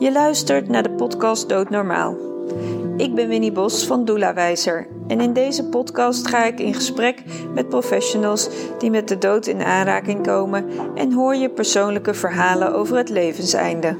[0.00, 2.16] Je luistert naar de podcast Doodnormaal.
[2.96, 7.22] Ik ben Winnie Bos van Doula Wijzer en in deze podcast ga ik in gesprek
[7.54, 12.96] met professionals die met de dood in aanraking komen en hoor je persoonlijke verhalen over
[12.96, 13.96] het levenseinde.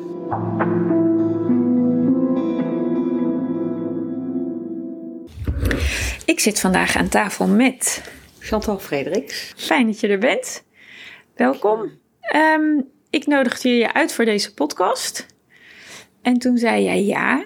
[6.25, 8.03] Ik zit vandaag aan tafel met
[8.39, 9.53] Chantal Frederiks.
[9.57, 10.65] Fijn dat je er bent.
[11.37, 11.91] Welkom.
[12.21, 12.81] Ehm,
[13.11, 15.27] ik nodigde je uit voor deze podcast.
[16.23, 17.45] En toen zei jij ja.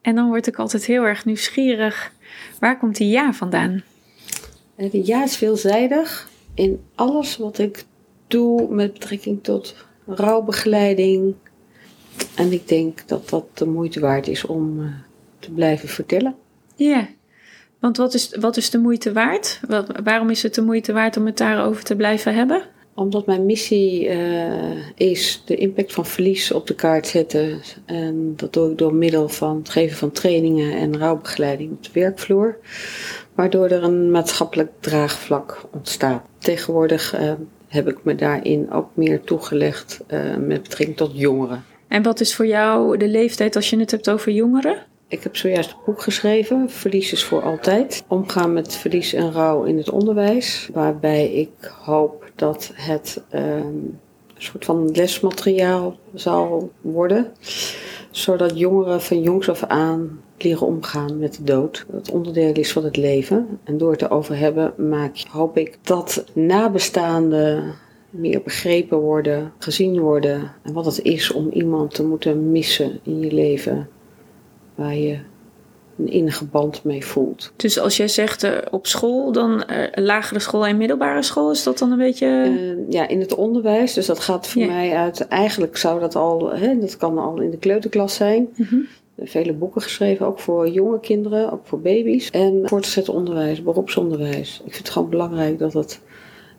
[0.00, 2.12] En dan word ik altijd heel erg nieuwsgierig.
[2.60, 3.82] Waar komt die ja vandaan?
[4.76, 6.28] Eh, Die ja is veelzijdig.
[6.54, 7.84] In alles wat ik
[8.26, 9.74] doe met betrekking tot
[10.06, 11.34] rouwbegeleiding.
[12.34, 14.86] En ik denk dat dat de moeite waard is om eh,
[15.38, 16.34] te blijven vertellen.
[16.76, 17.08] Ja.
[17.78, 19.60] Want wat is, wat is de moeite waard?
[19.68, 22.62] Wa- Waarom is het de moeite waard om het daarover te blijven hebben?
[22.94, 27.60] Omdat mijn missie eh, is de impact van verlies op de kaart zetten.
[27.84, 31.90] En dat doe ik door middel van het geven van trainingen en rouwbegeleiding op de
[31.92, 32.58] werkvloer.
[33.34, 36.22] Waardoor er een maatschappelijk draagvlak ontstaat.
[36.38, 37.32] Tegenwoordig eh,
[37.68, 41.64] heb ik me daarin ook meer toegelegd eh, met betrekking tot jongeren.
[41.88, 44.86] En wat is voor jou de leeftijd als je het hebt over jongeren?
[45.08, 48.04] Ik heb zojuist een boek geschreven, Verlies is voor altijd.
[48.08, 50.68] Omgaan met verlies en rouw in het onderwijs.
[50.72, 53.66] Waarbij ik hoop dat het ehm,
[54.34, 57.32] een soort van lesmateriaal zal worden.
[58.10, 61.86] Zodat jongeren van jongs af aan leren omgaan met de dood.
[61.88, 63.58] Dat onderdeel is van het leven.
[63.64, 67.74] En door het erover hebben maak, hoop ik dat nabestaanden
[68.10, 70.52] meer begrepen worden, gezien worden.
[70.62, 73.88] En wat het is om iemand te moeten missen in je leven
[74.74, 75.18] waar je
[75.98, 77.52] een innige band mee voelt.
[77.56, 81.62] Dus als jij zegt eh, op school, dan eh, lagere school en middelbare school, is
[81.62, 82.26] dat dan een beetje.
[82.26, 85.28] Eh, ja, in het onderwijs, dus dat gaat voor mij uit.
[85.28, 88.48] Eigenlijk zou dat al, hè, dat kan al in de kleuterklas zijn.
[88.56, 88.76] Mhm.
[89.16, 92.30] Zijn Vele boeken geschreven, ook voor jonge kinderen, ook voor baby's.
[92.30, 94.62] En voortgezet onderwijs, beroepsonderwijs.
[94.64, 96.00] Ik vind het gewoon belangrijk dat het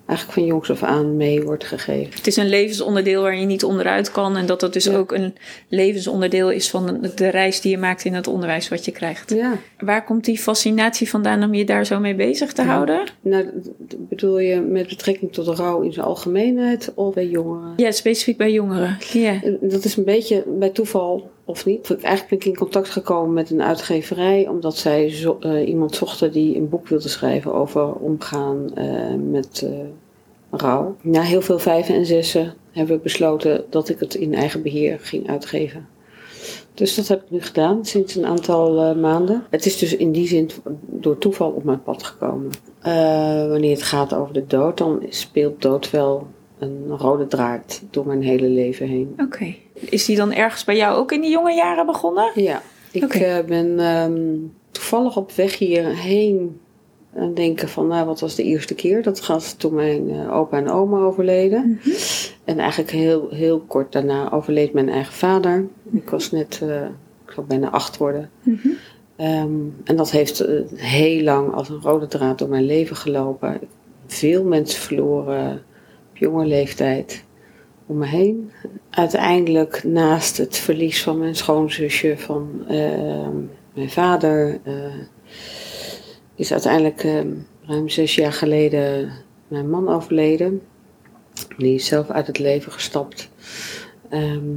[0.07, 2.13] eigenlijk van jongs af aan mee wordt gegeven.
[2.15, 4.37] Het is een levensonderdeel waar je niet onderuit kan.
[4.37, 4.95] En dat dat dus Ja.
[4.97, 5.35] ook een
[5.69, 9.29] levensonderdeel is van de- reis die je maakt in het onderwijs wat je krijgt.
[9.33, 12.67] Ja, Waar komt die fascinatie vandaan om je daar zo mee bezig te Ja.
[12.67, 13.03] houden?
[13.21, 13.45] nou
[13.97, 17.73] bedoel je met betrekking tot de rouw in zijn algemeenheid of bij jongeren?
[17.75, 18.97] Ja, specifiek bij jongeren.
[19.13, 19.39] Ja.
[19.61, 21.89] Dat is een beetje bij toeval of niet.
[21.89, 26.55] Eigenlijk ben ik in contact gekomen met een uitgeverij omdat zij eh, iemand zochten die
[26.55, 30.95] een boek wilde schrijven over omgaan eh, met eh, rouw.
[31.01, 34.99] Na heel veel vijven en zessen hebben we besloten dat ik het in eigen beheer
[34.99, 35.87] ging uitgeven.
[36.73, 39.43] Dus dat heb ik nu gedaan sinds een aantal maanden.
[39.49, 40.49] Het is dus in die zin
[40.85, 42.49] door toeval op mijn pad gekomen.
[43.49, 46.27] Wanneer het gaat over de dood, dan speelt dood wel
[46.59, 49.13] een rode draad door mijn hele leven heen.
[49.17, 49.55] Oké.
[49.73, 52.31] Is die dan ergens bij jou ook in die jonge jaren begonnen?
[52.35, 52.61] Ja,
[52.91, 54.37] ik eh, ben ehm,
[54.71, 56.59] toevallig op weg hierheen
[57.15, 59.03] aan denken van, nou, wat was de eerste keer?
[59.03, 61.79] Dat gaat toen mijn eh, opa en oma overleden.
[62.43, 65.67] En eigenlijk heel, heel kort daarna overleed mijn eigen vader.
[65.91, 66.85] Ik was net, eh,
[67.25, 68.29] ik zou bijna acht worden.
[68.43, 68.67] Mhm.
[69.15, 73.59] Ehm, en dat heeft eh, heel lang als een rode draad door mijn leven gelopen.
[74.07, 75.63] Veel mensen verloren
[76.15, 77.23] op jonge leeftijd
[77.85, 78.51] om me heen.
[78.89, 83.35] Uiteindelijk naast het verlies van mijn schoonzusje, van ehm,
[83.73, 84.93] mijn vader, eh,
[86.35, 87.31] is uiteindelijk ehm,
[87.61, 89.11] ruim zes jaar geleden
[89.47, 90.61] mijn man overleden.
[91.57, 93.29] Die is zelf uit het leven gestapt.
[94.09, 94.53] Ehm,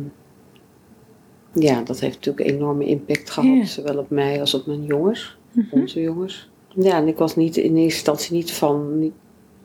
[1.52, 5.36] ja, dat heeft natuurlijk een enorme impact gehad, zowel op mij als op mijn jongens,
[5.52, 5.66] Mhm.
[5.70, 6.50] onze jongens.
[6.74, 9.12] Ja, en ik was niet in eerste instantie niet van niet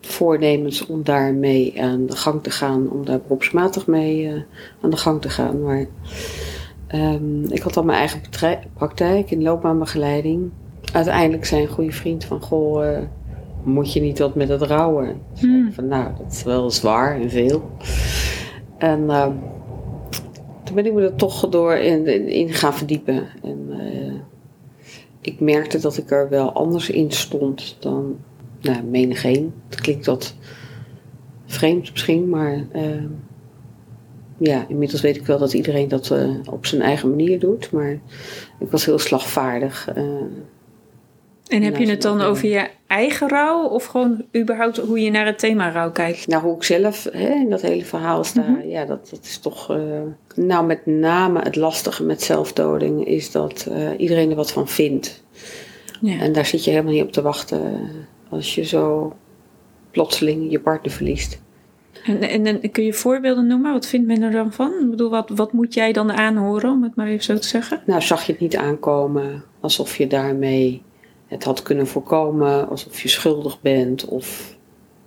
[0.06, 4.42] voornemens om daarmee aan de gang te gaan, om daar beroepsmatig mee eh,
[4.82, 5.62] aan de gang te gaan.
[5.62, 5.86] Maar
[6.88, 8.22] ehm, ik had al mijn eigen
[8.74, 10.52] praktijk in loopbaanbegeleiding.
[10.94, 13.04] Uiteindelijk zei een goede vriend van, goh, eh,
[13.64, 15.10] moet je niet wat met het rouwen?
[15.10, 15.74] Ik Hmm.
[15.74, 17.70] van, nou, dat is wel zwaar en veel.
[18.78, 19.32] En ehm,
[20.64, 23.28] toen ben ik me er toch door in, in, in gaan verdiepen.
[23.44, 24.14] En eh,
[25.22, 28.16] ik merkte dat ik er wel anders in stond dan
[28.64, 29.54] nou, menigeen.
[29.70, 30.36] Het klinkt wat
[31.46, 33.08] vreemd misschien, maar ehm,
[34.38, 37.72] ja, inmiddels weet ik wel dat iedereen dat eh, op zijn eigen manier doet.
[37.72, 37.92] Maar
[38.60, 39.88] ik was heel slagvaardig.
[39.96, 40.04] eh,
[41.48, 45.26] En heb je het dan over je eigen rouw of gewoon überhaupt hoe je naar
[45.26, 46.28] het thema rouw kijkt?
[46.28, 48.68] Nou, hoe ik zelf hè, in dat hele verhaal sta, Mhm.
[48.68, 49.72] ja, dat, dat is toch.
[49.72, 50.02] eh,
[50.36, 55.24] nou, met name het lastige met zelfdoding is dat iedereen er wat van vindt.
[56.02, 56.20] Ja.
[56.20, 57.82] En daar zit je helemaal niet op te wachten
[58.34, 59.14] als je zo
[59.92, 61.42] plotseling je partner verliest.
[62.04, 63.72] En, en, en kun je voorbeelden noemen?
[63.72, 64.72] Wat vindt men er dan van?
[64.82, 67.82] Ik bedoel, wat, wat moet jij dan aanhoren, om het maar even zo te zeggen?
[67.86, 70.82] Nou, zag je het niet aankomen alsof je daarmee
[71.28, 74.58] het had kunnen voorkomen, alsof je schuldig bent of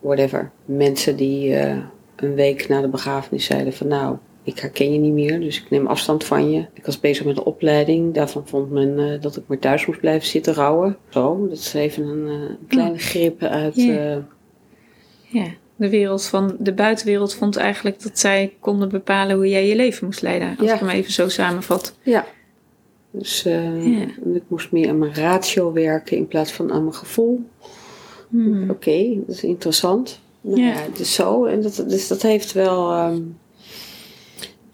[0.00, 0.50] whatever.
[0.64, 1.76] Mensen die uh,
[2.16, 4.16] een week na de begrafenis zeiden van nou,
[4.46, 6.66] ik herken je niet meer, dus ik neem afstand van je.
[6.72, 8.14] Ik was bezig met een opleiding.
[8.14, 10.96] Daarvan vond men uh, dat ik maar thuis moest blijven zitten rouwen.
[11.08, 13.74] Zo, dat is even een uh, kleine grip uit.
[13.74, 14.24] Ja.
[15.28, 15.46] ja.
[15.76, 20.06] de wereld van de buitenwereld vond eigenlijk dat zij konden bepalen hoe jij je leven
[20.06, 20.56] moest leiden.
[20.58, 20.74] Als Ja.
[20.74, 21.96] ik hem even zo samenvat.
[22.02, 22.26] Ja.
[23.10, 24.06] Dus eh, Ja.
[24.34, 27.40] ik moest meer aan mijn ratio werken in plaats van aan mijn gevoel.
[28.28, 28.70] Hmm.
[28.70, 30.20] Oké, dat is interessant.
[30.40, 30.74] Nou, Ja.
[30.98, 31.44] is zo.
[31.44, 32.90] En dat, dus dat heeft wel.
[32.92, 33.20] ehm,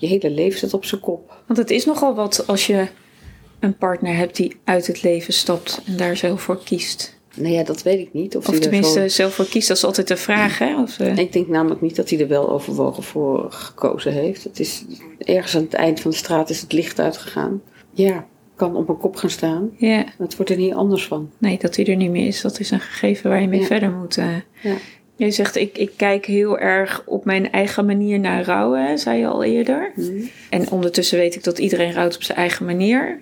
[0.02, 1.42] je hele leven zit op zijn kop.
[1.46, 2.86] Want het is nogal wat als je
[3.60, 7.20] een partner hebt die uit het leven stapt en daar zelf voor kiest.
[7.34, 8.36] Nou ja, dat weet ik niet.
[8.36, 10.58] Of, tenminste, zo- zelf voor kiest, dat is altijd de vraag.
[10.58, 10.80] Hè?
[10.82, 14.44] Of, eh, Ik denk namelijk niet dat hij er wel overwogen voor gekozen heeft.
[14.44, 14.84] Het is
[15.18, 17.62] ergens aan het eind van de straat is het licht uitgegaan.
[17.90, 18.26] Ja,
[18.56, 19.70] kan op mijn kop gaan staan.
[19.76, 21.30] ja, Het wordt er niet anders van.
[21.38, 23.66] nee, dat hij er niet meer is, dat is een gegeven waar je mee Ja.
[23.66, 24.16] verder moet.
[24.16, 24.26] eh.
[24.62, 24.74] Ja.
[25.26, 29.26] Je zegt, ik, ik kijk heel erg op mijn eigen manier naar rouwen, zei je
[29.26, 29.92] al eerder.
[29.94, 30.02] Hm.
[30.50, 33.20] En ondertussen weet ik dat iedereen rouwt op zijn eigen manier.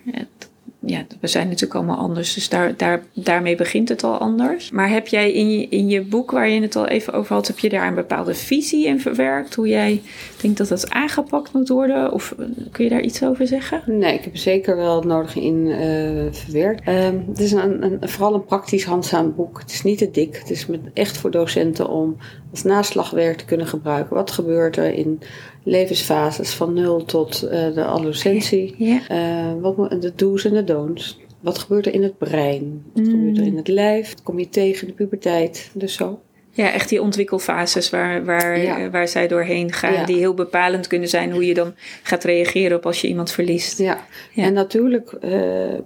[0.86, 4.70] Ja, we zijn natuurlijk allemaal anders, dus daar, daar, daarmee begint het al anders.
[4.70, 7.46] Maar heb jij in je, in je boek, waar je het al even over had,
[7.46, 9.54] heb je daar een bepaalde visie in verwerkt?
[9.54, 10.02] Hoe jij
[10.40, 12.12] denkt dat het aangepakt moet worden?
[12.12, 13.82] Of eh, kun je daar iets over zeggen?
[13.86, 16.84] Nee, ik heb er zeker wel het nodige in eh, verwerkt.
[16.84, 19.60] Ehm, het is een, een, vooral een praktisch handzaam boek.
[19.60, 20.36] Het is niet te dik.
[20.36, 22.16] Het is met, echt voor docenten om
[22.50, 24.16] als naslagwerk te kunnen gebruiken.
[24.16, 25.20] Wat gebeurt er in
[25.62, 28.74] levensfases van nul tot eh, de adolescentie?
[28.78, 29.00] Ja.
[29.08, 31.18] Eh, wat, de do's en de don'ts.
[31.40, 32.82] Wat gebeurt er in het brein?
[32.94, 33.10] Wat Mm.
[33.10, 34.10] gebeurt er in het lijf?
[34.10, 35.70] Wat kom je tegen de puberteit?
[35.74, 36.20] Dus zo.
[36.52, 38.78] Ja, echt die ontwikkelfases waar, waar, Ja.
[38.78, 39.92] eh, waar zij doorheen gaan.
[39.92, 40.04] Ja.
[40.04, 43.78] Die heel bepalend kunnen zijn hoe je dan gaat reageren op als je iemand verliest.
[43.78, 44.04] Ja.
[44.32, 44.42] Ja.
[44.44, 45.16] En natuurlijk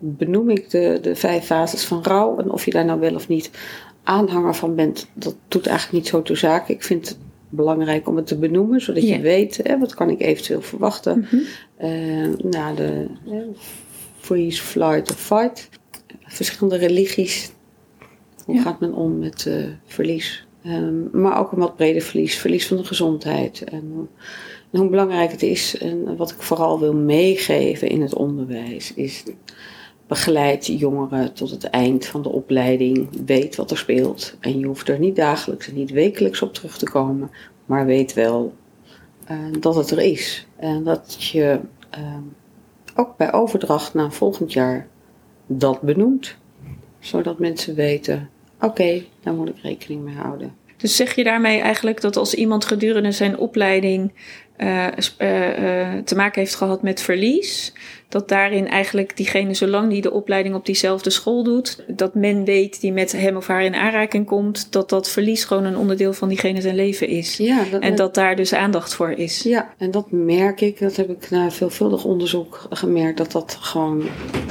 [0.00, 2.38] benoem ik de, de vijf fases van rouw.
[2.38, 3.50] En of je daar nou wel of niet
[4.02, 6.68] aanhanger van bent, dat doet eigenlijk niet zo toe zaak.
[6.68, 7.18] Ik vind het
[7.54, 11.36] belangrijk om het te benoemen, zodat je weet hè, wat kan ik eventueel verwachten Mhm.
[11.76, 13.36] eh, na de eh,
[14.18, 15.68] freeze, flight of fight.
[16.26, 17.52] Verschillende religies.
[18.44, 18.62] Hoe Ja.
[18.62, 19.54] gaat men om met eh,
[19.84, 20.46] verlies?
[20.64, 22.36] Ehm, maar ook een wat breder verlies.
[22.36, 23.64] Verlies van de gezondheid.
[23.64, 24.08] En,
[24.72, 25.78] en hoe belangrijk het is.
[25.78, 29.22] En wat ik vooral wil meegeven in het onderwijs is...
[30.14, 33.08] Begeleid jongeren tot het eind van de opleiding.
[33.26, 34.36] Weet wat er speelt.
[34.40, 37.30] En je hoeft er niet dagelijks en niet wekelijks op terug te komen.
[37.66, 38.54] Maar weet wel
[39.24, 40.46] eh, dat het er is.
[40.56, 42.16] En dat je eh,
[42.94, 44.88] ook bij overdracht naar volgend jaar
[45.46, 46.36] dat benoemt.
[46.98, 48.30] Zodat mensen weten,
[48.60, 50.54] oké, daar moet ik rekening mee houden.
[50.76, 54.12] Dus zeg je daarmee eigenlijk dat als iemand gedurende zijn opleiding
[54.56, 57.72] eh, eh, eh, te maken heeft gehad met verlies,
[58.08, 62.80] dat daarin eigenlijk diegene, zolang die de opleiding op diezelfde school doet, dat men weet
[62.80, 66.28] die met hem of haar in aanraking komt, dat dat verlies gewoon een onderdeel van
[66.28, 67.36] diegene zijn leven is.
[67.36, 69.42] Ja, dat, En dat daar dus aandacht voor is.
[69.42, 74.02] ja, en dat merk ik, dat heb ik na veelvuldig onderzoek gemerkt, dat dat gewoon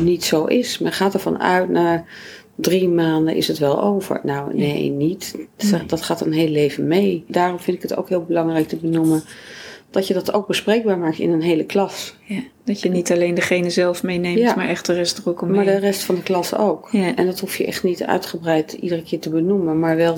[0.01, 0.77] niet zo is.
[0.77, 2.05] Men gaat ervan uit, na
[2.55, 4.19] drie maanden is het wel over.
[4.23, 5.35] Nou, nee, niet.
[5.71, 5.85] Nee.
[5.85, 7.23] Dat gaat een heel leven mee.
[7.27, 9.23] Daarom vind ik het ook heel belangrijk te benoemen
[9.93, 12.15] dat je dat ook bespreekbaar maakt in een hele klas.
[12.23, 14.55] Ja, dat je niet alleen degene zelf meeneemt, Ja.
[14.55, 15.55] maar echt de rest er ook omheen.
[15.55, 16.89] Maar de rest van de klas ook.
[16.91, 17.15] Ja.
[17.15, 20.17] En dat hoef je echt niet uitgebreid iedere keer te benoemen, maar wel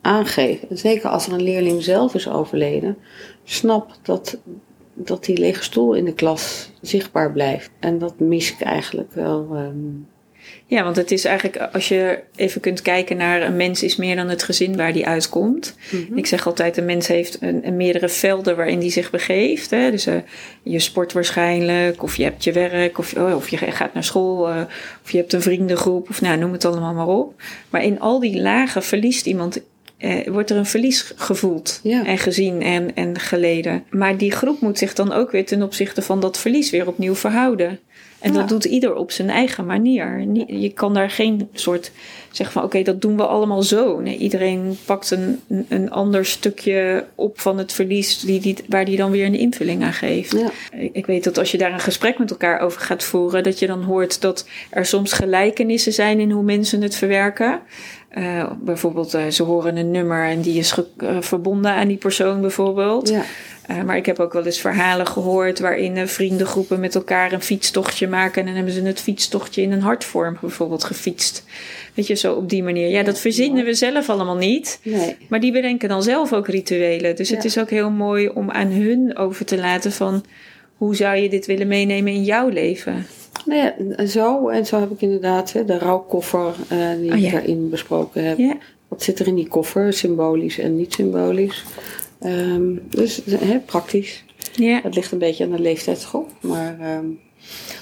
[0.00, 0.68] aangeven.
[0.70, 2.96] En zeker als er een leerling zelf is overleden,
[3.44, 4.38] snap dat,
[4.94, 7.70] dat die lege stoel in de klas zichtbaar blijft.
[7.80, 9.48] En dat mis ik eigenlijk wel.
[9.52, 9.76] ehm,
[10.66, 14.16] Ja, want het is eigenlijk, als je even kunt kijken naar een mens is meer
[14.16, 15.76] dan het gezin waar die uitkomt.
[15.90, 16.18] mhm.
[16.18, 19.70] Ik zeg altijd, een mens heeft een, een meerdere velden waarin die zich begeeft.
[19.70, 19.90] Hè?
[19.90, 20.14] Dus eh,
[20.62, 24.48] je sport waarschijnlijk, of je hebt je werk, of, oh, of je gaat naar school,
[24.48, 24.60] eh,
[25.04, 27.42] of je hebt een vriendengroep, of nou, noem het allemaal maar op.
[27.70, 29.60] Maar in al die lagen verliest iemand,
[29.98, 32.04] eh, wordt er een verlies gevoeld Ja.
[32.06, 33.84] en gezien en, en geleden.
[33.90, 37.14] Maar die groep moet zich dan ook weer ten opzichte van dat verlies weer opnieuw
[37.14, 37.78] verhouden.
[38.24, 38.38] En Ja.
[38.38, 40.26] dat doet ieder op zijn eigen manier.
[40.26, 41.90] Nie- Je kan daar geen soort
[42.30, 44.00] zeggen van oké, dat doen we allemaal zo.
[44.00, 48.96] Nee, iedereen pakt een, een, ander stukje op van het verlies die, die, waar die
[48.96, 50.32] dan weer een invulling aan geeft.
[50.32, 50.50] Ja.
[50.92, 53.66] Ik weet dat als je daar een gesprek met elkaar over gaat voeren, dat je
[53.66, 57.60] dan hoort dat er soms gelijkenissen zijn in hoe mensen het verwerken.
[58.14, 62.40] Eh, bijvoorbeeld, eh, ze horen een nummer en die is eh, verbonden aan die persoon
[62.40, 63.08] bijvoorbeeld.
[63.08, 63.24] Ja.
[63.84, 68.40] Maar ik heb ook wel eens verhalen gehoord waarin vriendengroepen met elkaar een fietstochtje maken.
[68.40, 71.44] En dan hebben ze het fietstochtje in een hartvorm bijvoorbeeld gefietst.
[71.94, 72.88] Weet je, zo op die manier.
[72.88, 74.80] Ja, dat verzinnen we zelf allemaal niet.
[74.82, 75.16] Nee.
[75.28, 77.16] Maar die bedenken dan zelf ook rituelen.
[77.16, 80.24] Dus het is ook heel mooi om aan hun over te laten van...
[80.76, 83.06] hoe zou je dit willen meenemen in jouw leven?
[83.46, 83.60] Nou
[83.96, 84.48] ja, zo.
[84.48, 88.38] En zo heb ik inderdaad hè, de rouwkoffer eh, die Oh, ik daarin besproken heb.
[88.38, 88.56] Ja,
[88.88, 89.92] Wat zit er in die koffer?
[89.92, 91.64] Symbolisch en niet symbolisch.
[92.20, 94.24] Ehm, dus hè, praktisch.
[94.54, 94.80] ja.
[94.82, 96.30] Het ligt een beetje aan de leeftijdsgroep.
[96.40, 97.06] Maar ehm,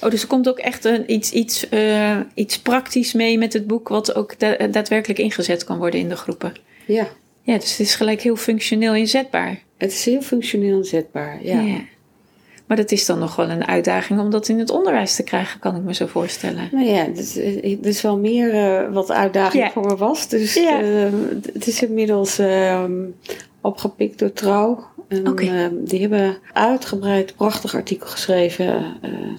[0.01, 3.67] Oh, dus er komt ook echt een, iets, iets, eh, iets praktisch mee met het
[3.67, 3.87] boek...
[3.87, 6.53] wat ook da- daadwerkelijk ingezet kan worden in de groepen.
[6.85, 7.07] ja,
[7.41, 9.61] Ja, dus het is gelijk heel functioneel inzetbaar.
[9.77, 11.39] het is heel functioneel inzetbaar.
[11.45, 11.61] Ja.
[12.73, 15.59] Maar dat is dan nog wel een uitdaging om dat in het onderwijs te krijgen,
[15.59, 16.69] kan ik me zo voorstellen.
[16.71, 19.71] Nou ja, dit is wel meer eh, wat uitdaging Ja.
[19.71, 20.27] voor me was.
[20.27, 20.81] Dus Ja.
[20.81, 20.87] eh,
[21.53, 22.91] het is inmiddels ehm,
[23.61, 24.85] opgepikt door Trouw.
[25.07, 28.83] En, ehm, die hebben uitgebreid prachtig artikel geschreven.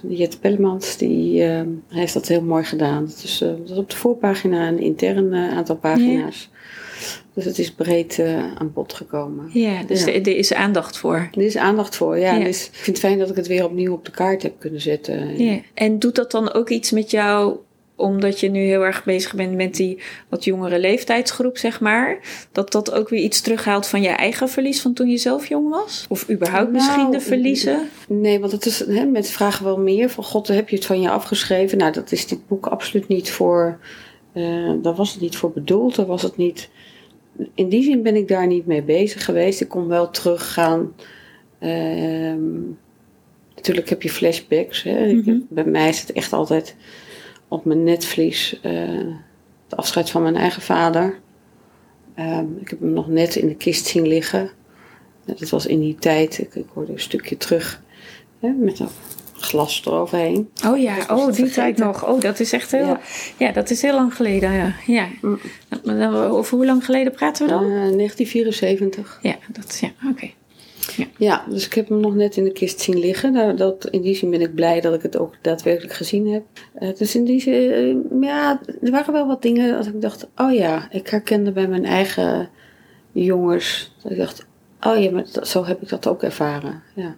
[0.08, 3.04] Jette Pellemans die ehm, heeft dat heel mooi gedaan.
[3.06, 6.50] Dat is, eh, dat is op de voorpagina een intern eh, aantal pagina's.
[7.34, 9.50] Dus het is breed eh, aan bod gekomen.
[9.52, 10.12] Ja, dus Ja.
[10.12, 11.28] Er, er is aandacht voor.
[11.32, 12.34] Er is aandacht voor, ja.
[12.34, 12.44] Ja.
[12.44, 14.80] Dus ik vind het fijn dat ik het weer opnieuw op de kaart heb kunnen
[14.80, 15.44] zetten.
[15.44, 15.60] Ja.
[15.74, 17.56] En doet dat dan ook iets met jou,
[17.96, 19.98] omdat je nu heel erg bezig bent met die
[20.28, 22.18] wat jongere leeftijdsgroep, zeg maar?
[22.52, 25.68] Dat dat ook weer iets terughaalt van je eigen verlies van toen je zelf jong
[25.70, 26.06] was?
[26.08, 27.88] Of überhaupt Nou, misschien de verliezen?
[28.08, 31.00] Nee, want het is hè, met vragen wel meer van God, heb je het van
[31.00, 31.78] je afgeschreven?
[31.78, 33.78] Nou, dat is dit boek absoluut niet voor.
[34.32, 35.94] eh daar was het niet voor bedoeld.
[35.96, 36.68] Daar was het niet.
[37.54, 39.60] In die zin ben ik daar niet mee bezig geweest.
[39.60, 40.92] Ik kon wel teruggaan.
[41.58, 42.60] Ehm,
[43.54, 44.82] natuurlijk heb je flashbacks.
[44.82, 45.12] Hè.
[45.12, 45.38] Mhm.
[45.48, 46.76] bij mij is het echt altijd
[47.48, 48.72] op mijn netvlies eh,
[49.64, 51.18] het afscheid van mijn eigen vader.
[52.14, 54.50] Ehm, ik heb hem nog net in de kist zien liggen.
[55.24, 56.38] Dat was in die tijd.
[56.38, 57.82] Ik, ik hoorde een stukje terug.
[58.40, 58.88] Hè, met een
[59.44, 60.50] glas eroverheen.
[60.66, 62.08] Oh ja, oh die tijd nog.
[62.08, 63.00] Oh, dat is echt heel, ja.
[63.38, 63.52] Ja.
[63.52, 64.52] dat is heel lang geleden.
[64.52, 64.72] Ja.
[64.86, 65.06] ja.
[65.20, 65.38] Mm.
[66.14, 67.62] Over hoe lang geleden praten we dan?
[67.62, 69.18] Eh, 1974.
[69.22, 70.30] ja, dat, ja, oké.
[71.18, 73.32] Ja, dus ik heb hem nog net in de kist zien liggen.
[73.32, 76.42] Nou, dat, in die zin ben ik blij dat ik het ook daadwerkelijk gezien heb.
[76.74, 80.26] Eh, dus in die zin, eh, ja, er waren wel wat dingen dat ik dacht,
[80.36, 82.48] oh ja, ik herkende bij mijn eigen
[83.12, 83.94] jongens.
[84.02, 84.46] Dat ik dacht,
[84.80, 86.82] oh ja, maar dat- zo heb ik dat ook ervaren.
[86.94, 87.16] Ja.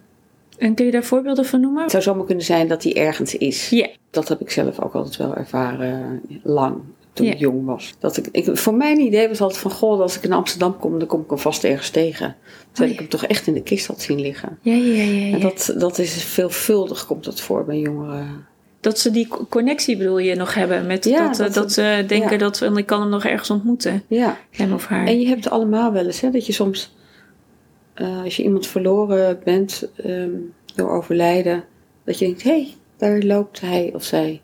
[0.57, 1.81] En kun je daar voorbeelden van noemen?
[1.81, 3.69] Het zou zomaar kunnen zijn dat hij ergens is.
[3.69, 3.87] Ja.
[4.11, 6.75] Dat heb ik zelf ook altijd wel ervaren, eh, lang,
[7.13, 7.95] toen ik jong was.
[7.99, 10.99] Dat ik, ik, voor mijn idee was altijd van, goh, als ik in Amsterdam kom,
[10.99, 12.35] dan kom ik hem vast ergens tegen.
[12.71, 14.57] Terwijl Oh, ik hem toch echt in de kist had zien liggen.
[14.61, 15.03] Ja, ja, ja.
[15.27, 15.33] ja.
[15.33, 18.45] En dat, dat is veelvuldig komt dat voor bij jongeren.
[18.79, 21.71] Dat ze die co- connectie bedoel je nog hebben met Ja, dat, eh, dat dat,
[21.73, 22.37] ze denken ja.
[22.37, 24.03] dat ik kan hem nog ergens ontmoeten.
[24.07, 25.05] Ja, Hem of haar.
[25.07, 26.95] en je hebt het allemaal wel eens, hè, dat je soms,
[27.97, 30.29] eh, als je iemand verloren bent ehm,
[30.75, 31.63] door overlijden,
[32.03, 34.41] dat je denkt, hé, hey, daar loopt hij of zij.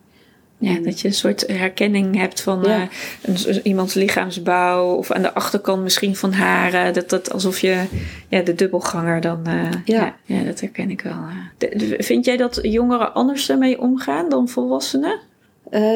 [0.57, 2.81] ja, dat je een soort herkenning hebt van Ja.
[3.21, 6.93] eh, een, iemands lichaamsbouw of aan de achterkant misschien van haren.
[6.93, 7.83] Dat, dat alsof je
[8.29, 9.45] ja, de dubbelganger dan.
[9.45, 9.53] eh,
[9.85, 10.15] ja.
[10.25, 10.37] Ja.
[10.37, 11.15] ja, dat herken ik wel.
[11.57, 15.19] De- de- vind jij dat jongeren anders ermee omgaan dan volwassenen?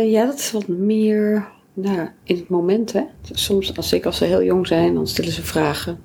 [0.05, 2.93] Ja, dat is wat meer nou, in het moment.
[2.93, 3.01] Hè.
[3.31, 5.99] Soms, als, zeker als ze heel jong zijn, dan stellen ze vragen.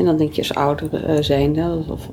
[0.00, 2.08] En dan denk je als ouder eh zijnde, of,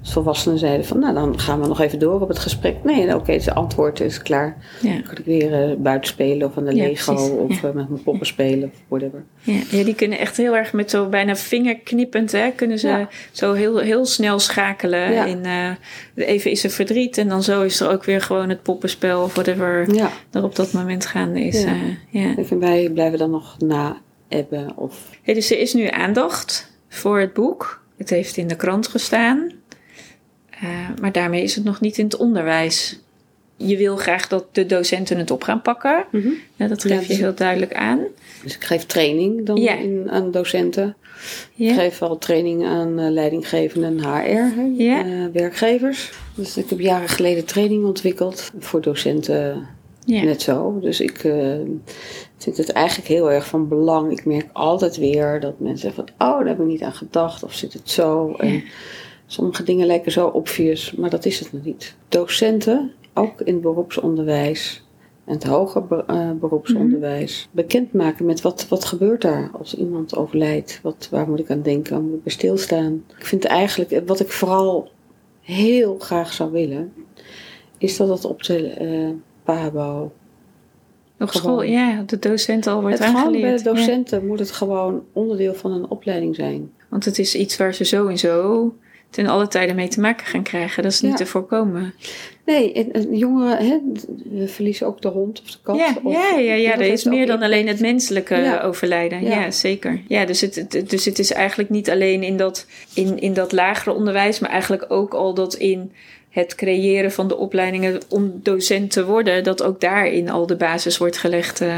[0.00, 2.76] als volwassenen zeiden van, nou dan gaan we nog even door op het gesprek.
[2.84, 4.56] Nee, oké, het antwoord is klaar.
[4.82, 4.92] Ja.
[4.92, 7.30] Dan kan ik weer eh, buiten spelen of aan de Ja, Lego precies.
[7.30, 7.68] of Ja.
[7.68, 9.24] eh, met mijn poppen spelen of whatever.
[9.70, 13.78] Ja, die kunnen echt heel erg met zo bijna vingerknippend, hè, kunnen ze zo heel,
[13.78, 15.26] heel snel schakelen.
[15.26, 15.40] In,
[16.14, 19.34] even is er verdriet en dan zo is er ook weer gewoon het poppenspel of
[19.34, 21.62] whatever Ja, er op dat moment gaande is.
[22.10, 22.34] Ja.
[22.50, 23.96] en wij blijven dan nog na
[24.28, 25.10] ebben of...
[25.22, 27.82] Hey, dus er is nu aandacht voor het boek.
[27.96, 29.50] Het heeft in de krant gestaan.
[30.50, 30.68] Eh,
[31.00, 32.98] maar daarmee is het nog niet in het onderwijs.
[33.56, 36.04] Je wil graag dat de docenten het op gaan pakken.
[36.56, 38.00] Ja, dat geef je dus- heel duidelijk aan.
[38.42, 39.74] Dus ik geef training dan Ja.
[39.76, 40.96] in, aan docenten.
[41.56, 41.74] Ik Ja.
[41.74, 46.12] geef wel training aan eh, leidinggevenden en HR, eh, werkgevers.
[46.34, 49.66] Dus ik heb jaren geleden training ontwikkeld voor docenten
[50.06, 50.78] net zo.
[50.80, 51.24] Dus ik
[52.44, 54.12] vind het eigenlijk heel erg van belang.
[54.12, 56.28] Ik merk altijd weer dat mensen zeggen van...
[56.28, 58.32] oh, daar heb ik niet aan gedacht of zit het zo.
[58.32, 58.62] En
[59.26, 61.94] sommige dingen lijken zo obvious, maar dat is het nog niet.
[62.08, 64.82] Docenten, ook in het beroepsonderwijs...
[65.24, 67.48] En het hoger eh, beroepsonderwijs.
[67.50, 70.80] Bekendmaken met wat, wat gebeurt daar als iemand overlijdt.
[70.82, 71.92] Wat, waar moet ik aan denken?
[71.92, 73.04] Waar moet ik bij stilstaan?
[73.18, 74.90] Ik vind eigenlijk, wat ik vooral
[75.40, 76.92] heel graag zou willen,
[77.78, 79.10] is dat het op de eh
[79.44, 80.12] PABO,
[81.28, 83.42] Op school, ja, de docenten al wordt het aangeleerd.
[83.42, 83.74] bij de Ja.
[83.74, 86.70] docenten moet het gewoon onderdeel van een opleiding zijn.
[86.88, 88.74] Want het is iets waar ze zo en zo
[89.10, 90.82] ten alle tijden mee te maken gaan krijgen.
[90.82, 91.16] Dat is niet Ja.
[91.16, 91.94] te voorkomen.
[92.46, 93.78] Nee, en, en jongeren hè,
[94.38, 95.76] we verliezen ook de hond of de kat.
[95.76, 98.60] Ja, of, ja, ja, ja, dat er is meer dan alleen het menselijke Ja.
[98.60, 99.22] overlijden.
[99.22, 99.40] Ja.
[99.40, 99.50] Ja.
[99.50, 100.00] zeker.
[100.08, 103.52] Ja, dus het, het- dus het is eigenlijk niet alleen in dat, in, in dat
[103.52, 105.92] lagere onderwijs, maar eigenlijk ook al dat in
[106.34, 110.98] het creëren van de opleidingen om docent te worden, dat ook daarin al de basis
[110.98, 111.60] wordt gelegd.
[111.60, 111.68] eh,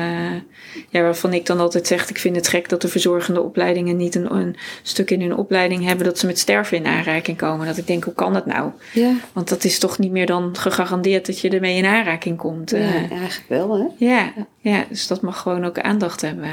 [0.88, 4.14] ja, waarvan ik dan altijd zeg, ik vind het gek dat de verzorgende opleidingen niet
[4.14, 7.66] een, een stuk in hun opleiding hebben dat ze met sterven in aanraking komen.
[7.66, 8.70] Dat ik denk, hoe kan dat nou?
[8.92, 12.70] Ja, Want dat is toch niet meer dan gegarandeerd dat je ermee in aanraking komt.
[12.70, 13.10] ja, eh.
[13.10, 14.06] eigenlijk wel, hè?
[14.06, 16.48] Ja, ja, dus dat mag gewoon ook aandacht hebben.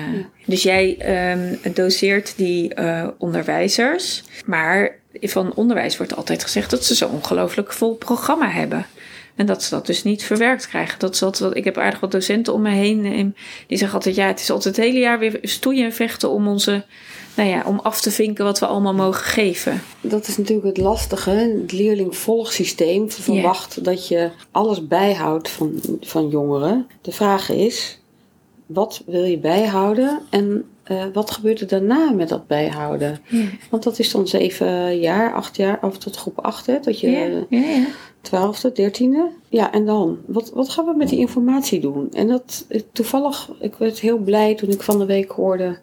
[0.46, 6.96] Dus jij ehm, doseert die eh, onderwijzers, maar van onderwijs wordt altijd gezegd dat ze
[6.96, 8.86] zo ongelooflijk vol programma hebben.
[9.36, 11.00] En dat ze dat dus niet verwerkt krijgen.
[11.00, 13.36] Dat altijd, ik heb aardig wat docenten om me heen en
[13.68, 16.48] die zeggen altijd: ja, het is altijd het hele jaar weer stoeien en vechten om
[16.48, 16.86] onze,
[17.36, 19.82] nou ja, om af te vinken wat we allemaal mogen geven.
[20.02, 21.30] Dat is natuurlijk het lastige.
[21.30, 26.88] Het leerling-volgsysteem verwacht dat je alles bijhoudt van, van jongeren.
[27.02, 28.00] De vraag is,
[28.66, 33.20] wat wil je bijhouden en eh, wat gebeurt er daarna met dat bijhouden?
[33.28, 36.80] Ja, Want dat is dan zeven jaar, acht jaar, of tot groep acht, hè?
[36.80, 37.46] Dat je ja, ja.
[37.50, 37.86] ja.
[38.22, 39.30] twaalfde, dertiende.
[39.50, 40.18] Ja, en dan?
[40.26, 42.12] Wat, wat gaan we met die informatie doen?
[42.12, 45.80] En dat, eh, toevallig, ik werd heel blij toen ik van de week hoorde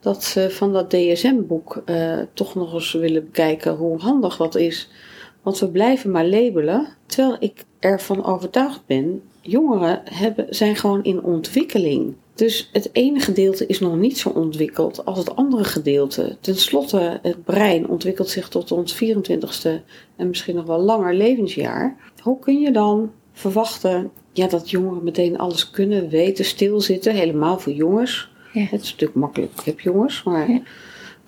[0.00, 4.90] dat ze van dat DSM-boek eh, toch nog eens willen bekijken hoe handig dat is.
[5.42, 11.22] Want we blijven maar labelen, terwijl ik ervan overtuigd ben, jongeren hebben, zijn gewoon in
[11.22, 12.14] ontwikkeling.
[12.34, 16.36] Dus het ene gedeelte is nog niet zo ontwikkeld als het andere gedeelte.
[16.40, 19.70] Ten slotte, het brein ontwikkelt zich tot ons 24ste
[20.16, 21.96] en misschien nog wel langer levensjaar.
[22.22, 27.14] Hoe kun je dan verwachten ja, dat jongeren meteen alles kunnen, weten, stilzitten?
[27.14, 28.30] Helemaal voor jongens.
[28.52, 28.60] Ja.
[28.60, 29.52] Het is natuurlijk makkelijk.
[29.58, 30.60] Ik heb jongens, maar Ja.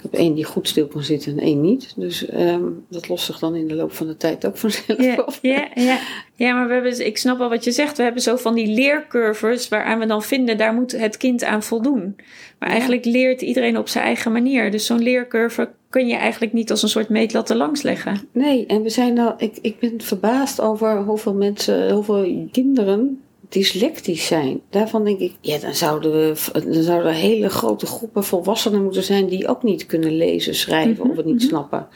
[0.05, 1.93] Ik heb één die goed stil kan zitten en één niet.
[1.97, 5.15] Dus ehm, dat lost zich dan in de loop van de tijd ook vanzelf Ja,
[5.15, 5.39] op.
[5.43, 5.99] ja, ja.
[6.35, 7.97] ja, maar we hebben, ik snap wel wat je zegt.
[7.97, 11.63] We hebben zo van die leercurves waaraan we dan vinden, daar moet het kind aan
[11.63, 12.17] voldoen.
[12.59, 14.71] Maar eigenlijk leert iedereen op zijn eigen manier.
[14.71, 18.21] Dus zo'n leercurve kun je eigenlijk niet als een soort meetlat er langs leggen.
[18.33, 23.21] Nee, en we zijn nou, ik, ik ben verbaasd over hoeveel mensen, hoeveel kinderen
[23.55, 24.61] dyslectisch zijn.
[24.71, 29.27] Daarvan denk ik, ja, dan zouden, we, dan zouden hele grote groepen volwassenen moeten zijn
[29.27, 31.47] die ook niet kunnen lezen, schrijven Mhm, of het niet mhm.
[31.47, 31.87] snappen.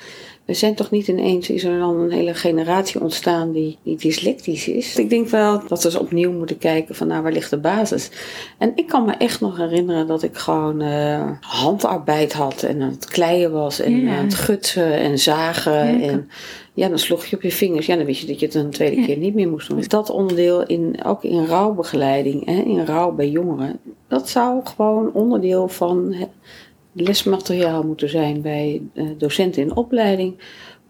[0.49, 4.69] We zijn toch niet ineens, is er dan een hele generatie ontstaan die, die dyslectisch
[4.69, 4.97] is.
[4.97, 8.11] Ik denk wel dat we eens opnieuw moeten kijken van nou, waar ligt de basis?
[8.59, 12.91] En ik kan me echt nog herinneren dat ik gewoon eh, handarbeid had en aan
[12.91, 14.17] het kleien was en Ja.
[14.17, 16.01] aan het gutsen en zagen.
[16.01, 16.31] Ja, en
[16.75, 17.87] ja, dan sloeg je op je vingers.
[17.87, 19.07] Ja, dan wist je dat je het een tweede Ja.
[19.07, 19.77] keer niet meer moest doen.
[19.77, 25.13] Dus dat onderdeel, in, ook in rouwbegeleiding, hè, in rouw bij jongeren, dat zou gewoon
[25.13, 26.15] onderdeel van
[26.93, 30.37] lesmateriaal moeten zijn bij eh, docenten in opleiding.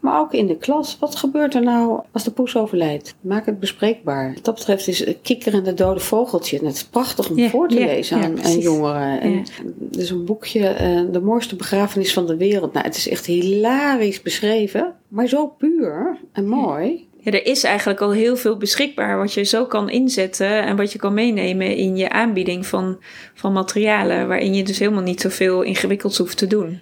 [0.00, 0.96] Maar ook in de klas.
[1.00, 3.14] Wat gebeurt er nou als de poes overlijdt?
[3.20, 4.34] Maak het bespreekbaar.
[4.34, 6.56] Wat dat betreft is Kikker en de dode vogeltje.
[6.56, 9.20] Het is prachtig om voor te lezen ja, aan, jongeren.
[9.20, 9.44] En
[9.90, 12.72] is een boekje, eh, De mooiste begrafenis van de wereld.
[12.72, 14.94] Nou, het is echt hilarisch beschreven.
[15.08, 17.07] Maar zo puur en mooi.
[17.28, 20.92] Ja, er is eigenlijk al heel veel beschikbaar wat je zo kan inzetten en wat
[20.92, 22.98] je kan meenemen in je aanbieding van,
[23.34, 26.80] van materialen, waarin je dus helemaal niet zoveel ingewikkelds hoeft te doen.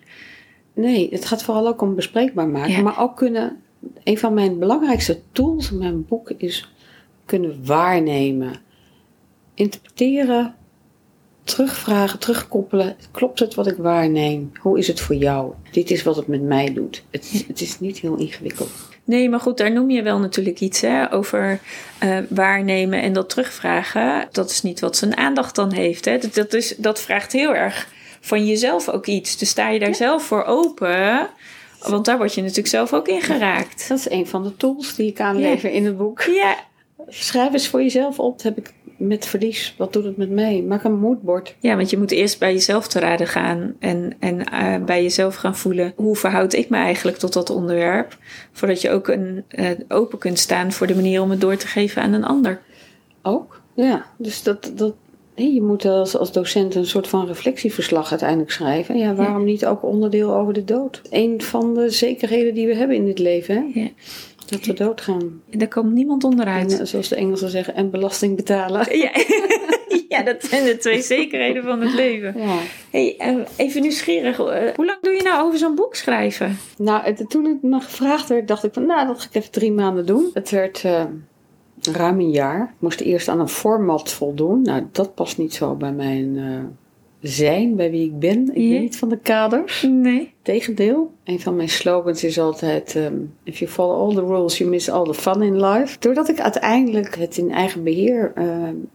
[0.75, 2.73] Nee, het gaat vooral ook om bespreekbaar maken.
[2.73, 2.83] Ja.
[2.83, 3.63] Maar ook kunnen.
[4.05, 6.71] Een van mijn belangrijkste tools in mijn boek is
[7.25, 8.53] kunnen waarnemen.
[9.55, 10.55] Interpreteren,
[11.45, 12.97] terugvragen, terugkoppelen.
[13.11, 14.53] Klopt het wat ik waarneem?
[14.61, 15.53] Hoe is het voor jou?
[15.71, 17.05] Dit is wat het met mij doet.
[17.11, 18.71] Het, het is niet heel ingewikkeld.
[19.07, 21.61] Nee, maar goed, daar noem je wel natuurlijk iets hè, over
[21.99, 24.29] eh, waarnemen en dat terugvragen.
[24.33, 26.05] Dat is niet wat zijn aandacht dan heeft.
[26.05, 26.19] Hè.
[26.19, 27.89] Dat, dat, is, dat vraagt heel erg
[28.21, 29.37] van jezelf ook iets.
[29.37, 31.29] Dus sta je daar zelf voor open,
[31.81, 33.89] want daar word je natuurlijk zelf ook in geraakt.
[33.89, 36.23] Dat is een van de tools die ik aanlever in het boek.
[36.23, 36.57] Ja,
[37.09, 38.33] Schrijf eens voor jezelf op.
[38.33, 39.75] Dat heb ik met verlies.
[39.79, 40.63] Wat doet het met mij?
[40.63, 41.55] Maak een moodboard.
[41.61, 45.35] Ja, want je moet eerst bij jezelf te raden gaan en, en eh, bij jezelf
[45.35, 48.19] gaan voelen hoe verhoud ik me eigenlijk tot dat onderwerp,
[48.53, 51.67] voordat je ook een, eh, open kunt staan voor de manier om het door te
[51.67, 52.61] geven aan een ander.
[53.23, 54.07] Ook, ja.
[54.19, 54.95] Dus dat, dat,
[55.35, 58.99] je moet als, als docent een soort van reflectieverslag uiteindelijk schrijven.
[58.99, 61.03] Ja, waarom niet ook onderdeel over de dood?
[61.11, 63.81] Een van de zekerheden die we hebben in dit leven, hè?
[63.81, 63.89] Ja.
[64.47, 65.43] Dat we doodgaan.
[65.51, 66.73] En daar komt niemand onderuit.
[66.73, 68.87] En, eh, zoals de Engelsen zeggen, en belasting betalen.
[68.99, 69.11] Ja.
[70.09, 72.35] ja, dat zijn de twee zekerheden van het leven.
[72.41, 72.57] Ja.
[72.91, 76.59] Hey, eh, even nieuwsgierig, eh, hoe lang doe je nou over zo'n boek schrijven?
[76.79, 79.51] Nou, het- toen het me gevraagd werd, dacht ik van, nou, dat ga ik even
[79.51, 80.31] drie maanden doen.
[80.35, 80.85] Het werd
[81.93, 82.63] ruim een jaar.
[82.63, 84.63] Ik moest eerst aan een format voldoen.
[84.63, 86.39] Nou, dat past niet zo bij mijn
[87.29, 88.41] zijn, bij wie ik ben.
[88.55, 88.71] Ik Ja.
[88.73, 89.83] ben niet van de kaders.
[89.89, 90.35] Nee.
[90.43, 91.15] Tegendeel.
[91.25, 94.89] Een van mijn slogans is altijd: ehm, If you follow all the rules, you miss
[94.91, 95.97] all the fun in life.
[95.99, 98.47] Doordat ik uiteindelijk het in eigen beheer eh,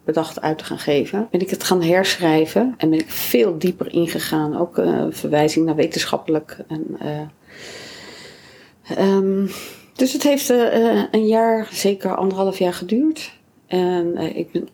[0.06, 3.94] bedacht uit te gaan geven, ben ik het gaan herschrijven en ben ik veel dieper
[3.94, 4.58] ingegaan.
[4.58, 6.58] Ook eh, verwijzing naar wetenschappelijk.
[6.68, 7.20] En, eh,
[8.98, 9.48] ehm,
[9.96, 13.40] dus het heeft eh, een jaar, zeker anderhalf jaar geduurd.
[13.68, 14.68] En ik ben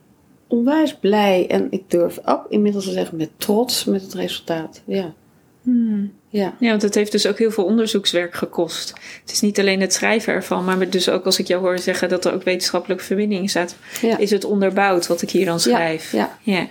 [0.47, 4.81] onwijs blij en ik durf ook inmiddels te zeggen met trots met het resultaat.
[4.85, 5.13] Ja.
[5.61, 6.11] Hmm.
[6.29, 6.55] Ja.
[6.59, 8.93] Ja, want het heeft dus ook heel veel onderzoekswerk gekost.
[9.21, 12.09] Het is niet alleen het schrijven ervan, maar dus ook als ik jou hoor zeggen
[12.09, 14.17] dat er ook wetenschappelijke verbinding in staat, Ja.
[14.17, 16.11] is het onderbouwd wat ik hier dan schrijf.
[16.11, 16.67] Ja, ja.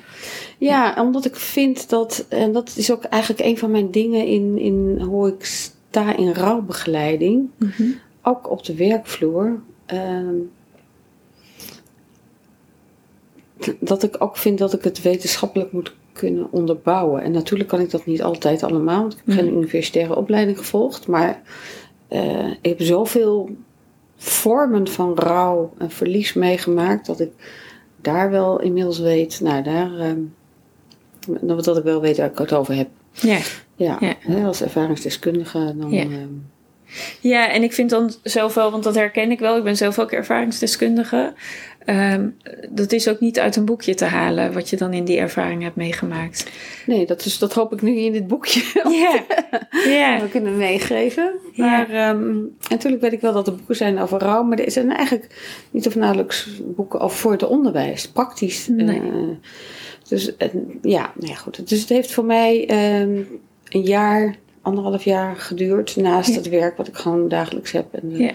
[0.58, 4.58] ja, omdat ik vind dat, en dat is ook eigenlijk een van mijn dingen in,
[4.58, 7.82] in hoe ik sta in rouwbegeleiding, Mhm.
[8.22, 9.60] ook op de werkvloer.
[9.86, 10.34] ehm,
[13.80, 17.22] dat ik ook vind dat ik het wetenschappelijk moet kunnen onderbouwen.
[17.22, 21.06] En natuurlijk kan ik dat niet altijd allemaal, want ik heb geen universitaire opleiding gevolgd.
[21.06, 21.42] Maar
[22.08, 23.50] eh, ik heb zoveel
[24.16, 27.30] vormen van rouw en verlies meegemaakt dat ik
[28.00, 30.20] daar wel inmiddels weet, nou daar, ehm,
[31.40, 32.88] dat dat ik wel weet waar ik het over heb.
[33.12, 33.38] Ja.
[33.76, 34.14] Ja, Ja.
[34.20, 35.90] hè, als ervaringsdeskundige dan.
[35.90, 36.02] Ja.
[36.02, 36.28] ehm,
[37.20, 39.98] ja, en ik vind dan zelf wel, want dat herken ik wel, ik ben zelf
[39.98, 41.32] ook ervaringsdeskundige.
[41.86, 42.28] Ehm,
[42.70, 45.62] dat is ook niet uit een boekje te halen, wat je dan in die ervaring
[45.62, 46.50] hebt meegemaakt.
[46.86, 48.62] nee, dat, is, dat hoop ik nu in dit boekje
[49.86, 51.32] Ja, we kunnen meegeven.
[51.56, 52.34] Maar ehm,
[52.68, 55.34] natuurlijk weet ik wel dat er boeken zijn over rouw, maar er zijn eigenlijk
[55.70, 58.68] niet of nauwelijks boeken over voor het onderwijs, praktisch.
[58.68, 59.00] Nee.
[59.00, 59.02] eh,
[60.08, 60.32] dus
[60.82, 61.68] ja, nou ja, goed.
[61.68, 63.20] Dus het heeft voor mij ehm,
[63.68, 67.86] een jaar, anderhalf jaar geduurd naast het werk wat ik gewoon dagelijks heb.
[67.94, 68.34] En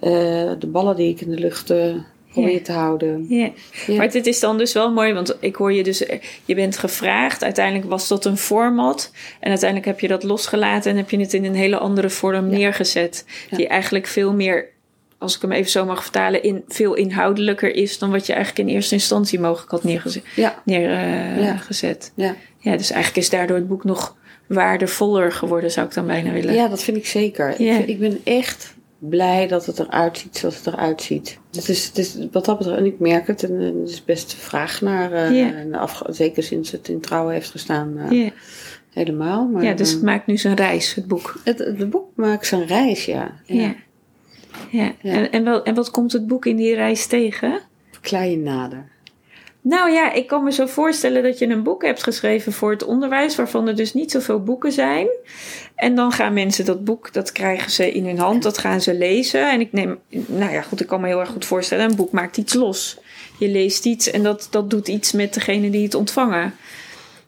[0.00, 1.94] eh, de ballen die ik in de lucht eh,
[2.32, 2.60] probeer Ja.
[2.62, 3.26] te houden.
[3.28, 3.50] Ja.
[3.86, 3.96] Ja.
[3.96, 5.98] Maar dit is dan dus wel mooi, want ik hoor je dus,
[6.44, 7.44] je bent gevraagd.
[7.44, 9.10] Uiteindelijk was dat een format.
[9.40, 12.46] En uiteindelijk heb je dat losgelaten en heb je het in een hele andere vorm
[12.48, 13.24] neergezet.
[13.50, 13.56] Ja.
[13.56, 14.68] Die eigenlijk veel meer,
[15.18, 18.68] als ik hem even zo mag vertalen, in, veel inhoudelijker is dan wat je eigenlijk
[18.68, 20.22] in eerste instantie mogelijk had neergezet.
[20.36, 21.58] Ja, Neer, eh, Ja.
[22.14, 22.34] ja.
[22.58, 24.16] ja, dus eigenlijk is daardoor het boek nog
[24.46, 26.54] waardevoller geworden, zou ik dan bijna willen.
[26.54, 27.60] Ja, dat vind ik zeker.
[27.60, 28.74] Ik, ik ben echt
[29.08, 31.38] blij dat het eruit ziet zoals het eruit ziet.
[31.52, 34.04] Het is, het is wat dat betreft, en ik merk het, en eh, er is
[34.04, 38.30] best vraag naar, en afge- zeker sinds het in trouwen heeft gestaan, eh,
[38.90, 39.46] helemaal.
[39.46, 41.40] Maar, ja, dus het maakt nu zijn reis, het boek.
[41.44, 43.32] het, het boek maakt zijn reis, ja.
[43.44, 43.74] Ja.
[44.70, 44.92] ja.
[45.02, 45.12] Ja.
[45.12, 47.60] En, en, wel, en wat komt het boek in die reis tegen?
[48.02, 48.91] Je nader.
[49.64, 52.84] Nou ja, ik kan me zo voorstellen dat je een boek hebt geschreven voor het
[52.84, 55.06] onderwijs, waarvan er dus niet zoveel boeken zijn.
[55.74, 58.94] En dan gaan mensen dat boek, dat krijgen ze in hun hand, dat gaan ze
[58.94, 59.50] lezen.
[59.50, 62.12] En ik neem, nou ja, goed, ik kan me heel erg goed voorstellen, een boek
[62.12, 62.98] maakt iets los.
[63.38, 66.54] Je leest iets en dat, dat doet iets met degene die het ontvangen.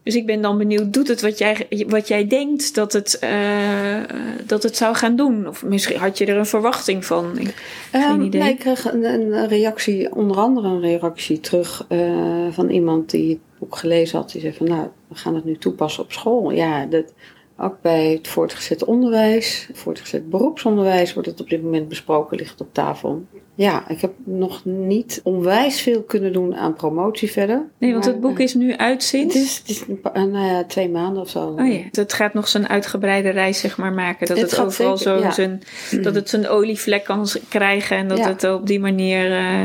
[0.05, 4.03] Dus ik ben dan benieuwd, doet het wat jij, wat jij denkt dat het, eh,
[4.47, 5.49] dat het zou gaan doen?
[5.49, 7.39] Of misschien had je er een verwachting van?
[7.39, 7.55] Ik-
[7.93, 8.41] Geen Ehm, idee.
[8.41, 13.29] nee, ik kreeg een, een reactie, onder andere een reactie terug eh, van iemand die
[13.31, 14.33] het boek gelezen had.
[14.33, 16.51] Die zei van, nou, we gaan het nu toepassen op school.
[16.51, 17.13] Ja, dat,
[17.59, 22.69] ook bij het voortgezet onderwijs, voortgezet beroepsonderwijs wordt het op dit moment besproken, ligt op
[22.73, 23.25] tafel.
[23.57, 27.63] Ja, ik heb nog niet onwijs veel kunnen doen aan promotie verder.
[27.79, 29.35] Nee, want het boek is nu uit eh, sinds...
[29.35, 31.55] Het is, het is een paar- eh, nou ja, twee maanden of zo.
[31.59, 34.27] Oh ja, het gaat nog zijn uitgebreide reis zeg maar maken.
[34.27, 35.31] Dat Het overal zeker, zo ja.
[35.31, 35.63] zijn,
[36.03, 38.29] dat het zijn olievlek kan krijgen en dat Ja.
[38.29, 39.65] het op die manier eh,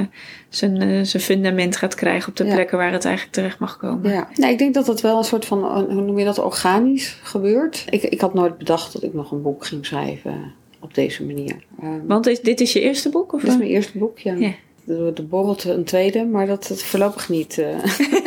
[0.49, 4.11] zijn, eh, zijn fundament gaat krijgen op de plekken waar het eigenlijk terecht mag komen.
[4.11, 6.39] Ja, nee, ik denk dat het wel een soort van, eh, hoe noem je dat,
[6.39, 7.85] organisch gebeurt.
[7.89, 11.55] Ik, ik had nooit bedacht dat ik nog een boek ging schrijven op deze manier.
[11.81, 13.33] Ehm, Want is, dit is je eerste boek?
[13.33, 14.33] Of dit is mijn eerste boek, ja.
[14.33, 14.51] Ja.
[14.87, 17.57] Er, er borrelt een tweede, maar dat, dat voorlopig niet.
[17.57, 17.77] eh.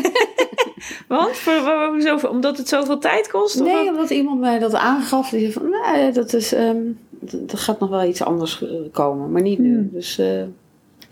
[1.09, 1.37] Want?
[1.37, 2.29] Voor?
[2.31, 3.61] Omdat het zoveel tijd kost?
[3.61, 3.89] Of Nee, wat?
[3.89, 5.31] omdat iemand mij dat aangaf.
[5.31, 6.77] Die zei van, nee, dat is, ehm,
[7.27, 9.75] d- er gaat nog wel iets anders eh, komen, maar niet nu.
[9.75, 9.89] Hmm.
[9.93, 10.43] Dus eh,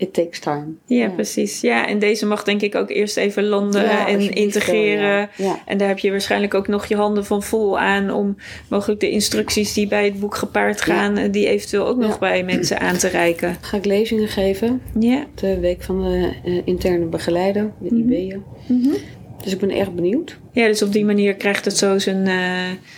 [0.01, 0.65] it takes time.
[0.85, 1.61] Ja, precies.
[1.61, 5.29] Ja, en deze mag denk ik ook eerst even landen Ja, en integreren.
[5.37, 5.59] ja.
[5.65, 8.35] En daar heb je waarschijnlijk ook nog je handen van vol aan om
[8.69, 12.43] mogelijk de instructies die bij het boek gepaard gaan, eh, die eventueel ook nog bij
[12.43, 13.57] mensen aan te reiken.
[13.61, 14.81] Ga ik lezingen geven.
[14.99, 15.25] Ja.
[15.35, 18.11] De week van de eh, interne begeleider, de Mhm.
[18.11, 18.43] IB'en.
[18.67, 18.89] Mhm.
[19.43, 20.37] Dus ik ben erg benieuwd.
[20.53, 22.35] Ja, dus op die manier krijgt het zo zijn, eh,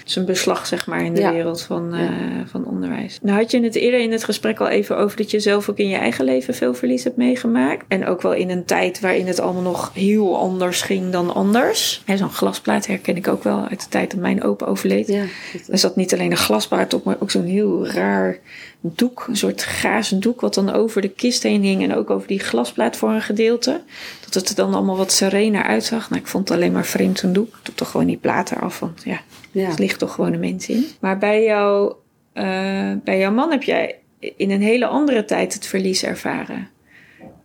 [0.05, 1.31] zijn beslag, zeg maar, in de Ja.
[1.33, 2.09] wereld van, eh, Ja.
[2.45, 3.19] van onderwijs.
[3.21, 5.77] Nou had je het eerder in het gesprek al even over dat je zelf ook
[5.77, 7.85] in je eigen leven veel verlies hebt meegemaakt.
[7.87, 12.03] En ook wel in een tijd waarin het allemaal nog heel anders ging dan anders.
[12.15, 15.07] Zo'n glasplaat herken ik ook wel uit de tijd dat mijn opa overleed.
[15.07, 15.23] Ja,
[15.69, 18.37] Er zat niet alleen een glasplaat op, maar ook zo'n heel raar
[18.83, 19.25] doek.
[19.27, 21.83] Een soort gazen doek wat dan over de kist heen hing.
[21.83, 23.81] En ook over die glasplaat voor een gedeelte.
[24.23, 26.09] Dat het er dan allemaal wat serener uitzag.
[26.09, 27.59] Nou, ik vond het alleen maar vreemd zo'n doek.
[27.63, 29.69] Doe toch gewoon die plaat eraf, want ja, ja.
[29.69, 30.85] er ligt toch gewoon een mens in.
[30.99, 31.93] Maar bij, jou,
[32.33, 33.95] eh, bij jouw man heb jij
[34.37, 36.69] in een hele andere tijd het verlies ervaren.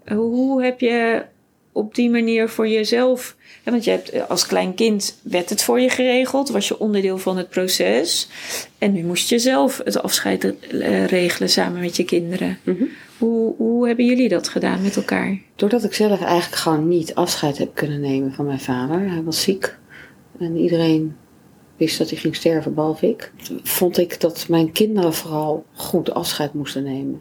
[0.07, 1.25] Hoe heb je
[1.73, 3.37] op die manier voor jezelf...
[3.71, 6.49] Want je hebt eh, als klein kind werd het voor je geregeld.
[6.49, 8.29] Was je onderdeel van het proces.
[8.79, 12.59] En nu moest je zelf het afscheid eh, regelen samen met je kinderen.
[12.63, 12.85] Mhm.
[13.19, 15.39] Hoe, hoe hebben jullie dat gedaan met elkaar?
[15.57, 19.11] Doordat ik zelf eigenlijk gewoon niet afscheid heb kunnen nemen van mijn vader.
[19.11, 19.77] Hij was ziek.
[20.39, 21.17] En iedereen
[21.77, 23.33] wist dat hij ging sterven, behalve ik.
[23.63, 27.21] Vond ik dat mijn kinderen vooral goed afscheid moesten nemen.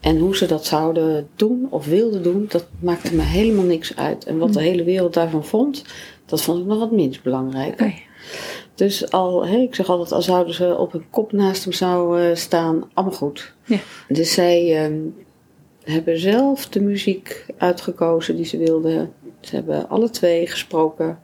[0.00, 4.24] En hoe ze dat zouden doen of wilden doen, dat maakte me helemaal niks uit.
[4.24, 5.84] En wat de hele wereld daarvan vond,
[6.26, 8.08] dat vond ik nog wat minst belangrijk.
[8.74, 12.90] Dus al, ik zeg altijd, al zouden ze op hun kop naast hem zouden staan,
[12.94, 13.52] allemaal goed.
[13.64, 13.78] Ja.
[14.08, 14.98] Dus zij ehm,
[15.84, 19.12] hebben zelf de muziek uitgekozen die ze wilden.
[19.40, 21.18] Ze hebben alle twee gesproken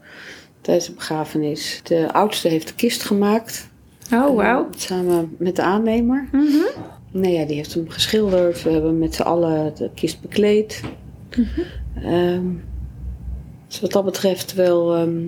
[0.61, 1.81] tijdens de begrafenis.
[1.85, 3.69] De oudste heeft de kist gemaakt.
[4.13, 4.61] Oh, wauw.
[4.73, 6.29] eh, Samen met de aannemer.
[6.33, 6.65] Mhm.
[7.11, 8.63] Nee, ja, die heeft hem geschilderd.
[8.63, 10.83] We hebben met z'n allen de kist bekleed.
[12.03, 12.45] Ehm,
[13.69, 15.27] dus wat dat betreft wel ehm,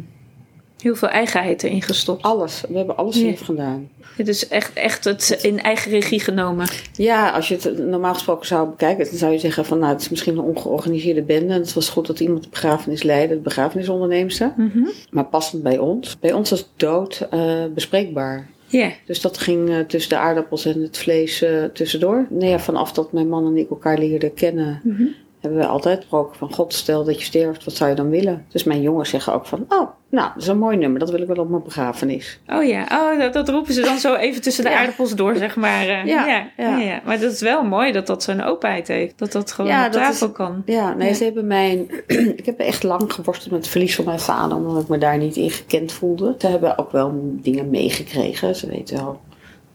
[0.79, 2.23] Heel veel eigenheid erin gestopt.
[2.23, 2.65] alles.
[2.69, 3.23] We hebben alles Ja.
[3.27, 3.89] zelf gedaan.
[4.17, 6.67] Het is echt, echt het in eigen regie genomen.
[6.93, 10.01] Ja, als je het normaal gesproken zou bekijken, dan zou je zeggen van nou, het
[10.01, 11.53] is misschien een ongeorganiseerde bende.
[11.55, 14.53] En het was goed dat iemand de begrafenis leidde, de begrafenisonderneemster.
[14.57, 14.89] Mhm.
[15.11, 16.19] Maar passend bij ons.
[16.19, 18.49] Bij ons was dood eh, bespreekbaar.
[18.69, 18.91] Ja.
[19.07, 22.27] Dus dat ging eh, tussen de aardappels en het vlees eh, tussendoor.
[22.31, 25.03] Nee, ja, vanaf dat mijn man en ik elkaar leerden kennen, Mhm.
[25.41, 28.45] Hebben we altijd gesproken van God, stel dat je sterft, wat zou je dan willen?
[28.49, 31.21] Dus mijn jongens zeggen ook van, oh, nou, dat is een mooi nummer, dat wil
[31.21, 32.41] ik wel op mijn begrafenis.
[32.47, 34.79] Oh ja, oh, dat, dat roepen ze dan zo even tussen de Ja.
[34.79, 35.81] aardappels door, zeg maar.
[35.89, 36.05] eh.
[36.07, 36.77] Ja, ja, ja.
[36.79, 37.01] ja.
[37.05, 39.19] Maar dat is wel mooi dat dat zo'n openheid heeft.
[39.19, 40.63] Dat dat gewoon op tafel is- kan.
[40.67, 41.15] Ja, nee, Ja.
[41.15, 41.91] ze hebben mijn.
[42.37, 45.19] ik heb echt lang geworsteld met het verlies van mijn vader, omdat ik me daar
[45.19, 46.35] niet in gekend voelde.
[46.39, 48.57] Ze hebben ook wel dingen meegekregen.
[48.57, 49.21] Ze weten wel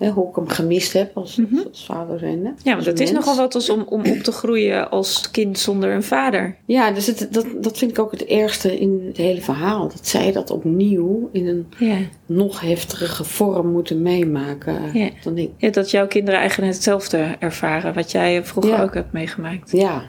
[0.04, 1.58] hè, hoe ik hem gemist heb als, Mhm.
[1.72, 2.54] als vader zijnde.
[2.64, 5.92] Ja, want het is nogal wat als om, om op te groeien als kind zonder
[5.92, 6.58] een vader.
[6.66, 9.88] Ja, dus het, dat, dat vind ik ook het ergste in het hele verhaal.
[9.88, 11.98] Dat zij dat opnieuw in een Ja.
[12.26, 15.10] nog heftigere vorm moeten meemaken Ja.
[15.24, 15.50] dan ik.
[15.58, 17.94] ja, dat jouw kinderen eigenlijk hetzelfde ervaren.
[17.94, 19.72] Wat jij vroeger ook hebt meegemaakt.
[19.72, 20.04] Ja,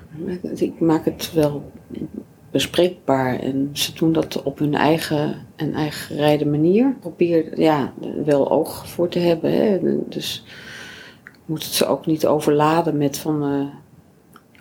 [0.57, 1.70] ik maak het wel
[2.55, 3.38] bespreekbaar.
[3.38, 6.97] En ze doen dat op hun eigen en eigen gereide manier.
[7.01, 7.93] Probeer ja,
[8.25, 9.53] wel oog voor te hebben.
[9.53, 9.79] Hè.
[10.09, 10.45] Dus
[11.25, 13.43] ik moet het ze ook niet overladen met van...
[13.43, 13.83] eh,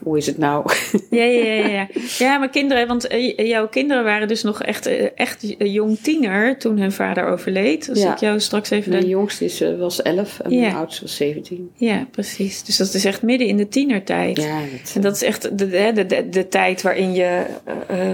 [0.03, 0.71] hoe is het nou?
[1.09, 1.87] Ja, ja, ja, ja.
[2.17, 6.57] Ja, maar kinderen, want eh, jouw kinderen waren dus nog echt, eh, echt jong tiener
[6.57, 7.89] toen hun vader overleed.
[7.89, 8.11] Als Ja.
[8.13, 8.89] ik jou straks even...
[8.91, 10.59] Mijn de- jongste is, eh, was 11 en Ja.
[10.61, 11.71] mijn oudste was 17.
[11.75, 12.63] Ja, precies.
[12.63, 14.37] Dus dat is echt midden in de tienertijd.
[14.41, 17.41] Ja, dat, En dat is echt de, de, de, de, tijd waarin je...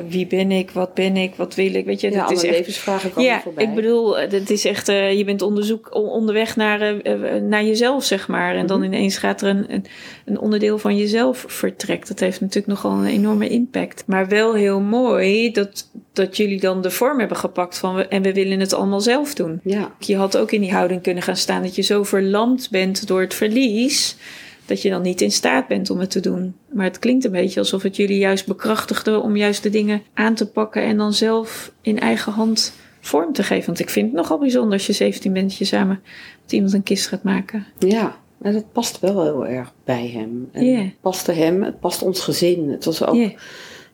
[0.09, 0.71] wie ben ik?
[0.71, 1.35] Wat ben ik?
[1.35, 1.85] Wat wil ik?
[1.85, 2.57] Weet je, ja, dat is echt...
[2.57, 3.63] levensvragen komen Ja, voorbij.
[3.63, 6.93] ik bedoel, het is echt, je bent onderzoek, on- onderweg naar,
[7.41, 8.55] naar jezelf, zeg maar.
[8.55, 8.93] En dan Mhm.
[8.93, 9.85] ineens gaat er een, een,
[10.25, 11.43] een onderdeel van jezelf
[11.79, 12.07] vertrekt.
[12.07, 14.03] Dat heeft natuurlijk nogal een enorme impact.
[14.05, 18.21] Maar wel heel mooi dat, dat jullie dan de vorm hebben gepakt van, we- en
[18.21, 19.59] we willen het allemaal zelf doen.
[19.63, 23.07] Ja, Je had ook in die houding kunnen gaan staan dat je zo verlamd bent
[23.07, 24.15] door het verlies.
[24.65, 26.55] Dat je dan niet in staat bent om het te doen.
[26.73, 30.35] Maar het klinkt een beetje alsof het jullie juist bekrachtigde om juist de dingen aan
[30.35, 33.65] te pakken en dan zelf in eigen hand vorm te geven.
[33.65, 36.01] Want ik vind het nogal bijzonder als je 17 bent, dat je samen
[36.43, 37.65] met iemand een kist gaat maken.
[37.79, 38.17] ja.
[38.41, 40.49] En dat past wel heel erg bij hem.
[40.51, 40.77] En Ja.
[40.77, 42.69] Het paste hem, het past ons gezin.
[42.69, 43.31] Het was ook Ja.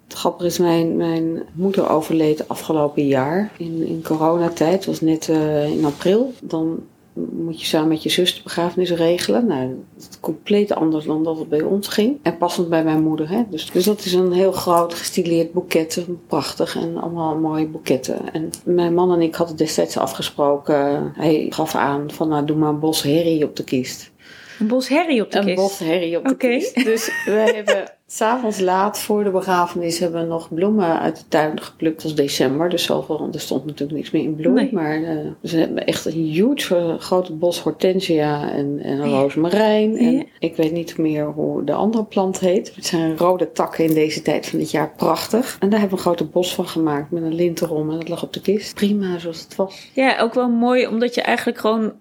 [0.08, 4.74] Het grappige is, mijn, mijn moeder overleed afgelopen jaar in, in coronatijd.
[4.74, 6.34] Het was net eh, in april.
[6.42, 6.80] Dan
[7.16, 9.46] moet je samen met je zus de begrafenis regelen.
[9.46, 12.18] Nou, dat is compleet anders dan dat het bij ons ging.
[12.22, 13.30] En passend bij mijn moeder.
[13.30, 13.44] Hè?
[13.50, 16.06] Dus, dus dat is een heel groot gestileerd boeket.
[16.28, 18.34] Prachtig en allemaal mooie boeketten.
[18.34, 21.12] En mijn man en ik hadden destijds afgesproken.
[21.16, 24.12] Hij gaf aan van nou doe maar een bos herrie op de kist.
[24.60, 25.56] Een bos herrie op de een kist?
[25.58, 26.76] bos herrie op de kist.
[26.86, 31.62] Dus we hebben s'avonds laat voor de begrafenis hebben we nog bloemen uit de tuin
[31.62, 32.70] geplukt als december.
[32.70, 34.54] Dus zoveel, er stond natuurlijk niks meer in bloem.
[34.54, 34.70] Nee.
[34.72, 39.04] Maar eh, we hebben echt een huge eh, grote bos hortensia en, en Ja.
[39.22, 39.98] rozemarijn.
[39.98, 40.24] En Ja.
[40.40, 42.76] ik weet niet meer hoe de andere plant heet.
[42.76, 44.92] Het zijn rode takken in deze tijd van het jaar.
[44.98, 45.58] Prachtig.
[45.60, 47.90] En daar hebben we een grote bos van gemaakt met een lint erom.
[47.92, 48.76] En dat lag op de kist.
[48.76, 49.90] Prima zoals het was.
[49.94, 51.94] Ja, ook wel mooi omdat je eigenlijk gewoon,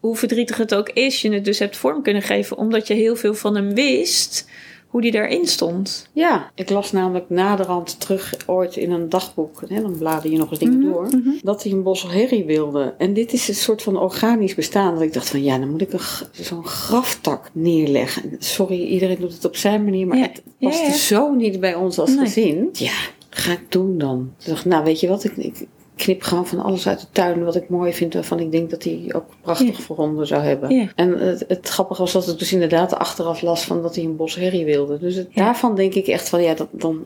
[0.00, 2.56] hoe verdrietig het ook is, je het dus hebt vorm kunnen geven.
[2.56, 4.48] Omdat je heel veel van hem wist,
[4.86, 6.08] hoe die daarin stond.
[6.12, 9.62] Ja, ik las namelijk naderhand terug ooit in een dagboek.
[9.68, 11.06] Hè, dan blader je nog eens dingen Mhm, door.
[11.06, 11.30] mhm.
[11.42, 12.94] Dat hij een bos herrie wilde.
[12.98, 14.94] En dit is een soort van organisch bestaan.
[14.94, 15.90] Dat ik dacht van ja, dan moet ik
[16.30, 18.22] zo'n graftak neerleggen.
[18.30, 20.06] En Sorry, iedereen doet het op zijn manier.
[20.06, 20.92] Maar Ja, het past ja, ja.
[20.92, 22.18] zo niet bij ons als Nee.
[22.18, 22.68] gezin.
[22.72, 22.92] Ja,
[23.30, 24.32] ga ik doen dan.
[24.40, 25.66] Ik dacht, nou weet je wat, ik, ik
[25.98, 28.14] knip gewoon van alles uit de tuin wat ik mooi vind.
[28.14, 29.82] Waarvan ik denk dat hij ook prachtig Ja.
[29.82, 30.70] voor honden zou hebben.
[30.74, 30.86] Ja.
[30.94, 34.16] En het, het grappige was dat ik dus inderdaad achteraf las van dat hij een
[34.16, 34.98] bos herrie wilde.
[34.98, 35.44] Dus het- Ja.
[35.44, 37.04] daarvan denk ik echt van ja, dat, dan,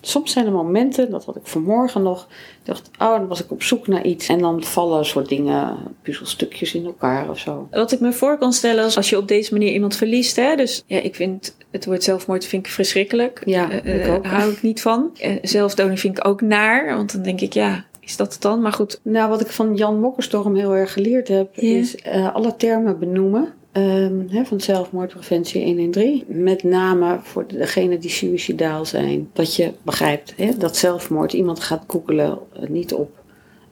[0.00, 2.28] soms zijn er momenten, dat had ik vanmorgen nog.
[2.62, 4.28] Dacht, oh, dan was ik op zoek naar iets.
[4.28, 7.68] En dan vallen soort dingen, puzzelstukjes in elkaar of zo.
[7.70, 10.36] Wat ik me voor kan stellen als, als je op deze manier iemand verliest.
[10.36, 10.56] Hè?
[10.56, 13.42] Dus ja, ik vind het woord zelfmoord vind ik verschrikkelijk.
[13.44, 15.10] Ja, Eh, ik eh, hou ik niet van.
[15.20, 16.96] Eh, zelfdoding vind ik ook naar.
[16.96, 18.60] Want dan denk ik, ja, is dat het dan?
[18.60, 21.76] Maar goed, Nou, wat ik van Jan Mokkerstorm heel erg geleerd heb, Ja.
[21.76, 23.48] is eh, alle termen benoemen.
[23.72, 26.24] Ehm, hè, van zelfmoordpreventie 113.
[26.26, 29.30] Met name voor degenen die suicidaal zijn.
[29.32, 33.10] Dat je begrijpt dat zelfmoord, iemand gaat googelen, eh, niet op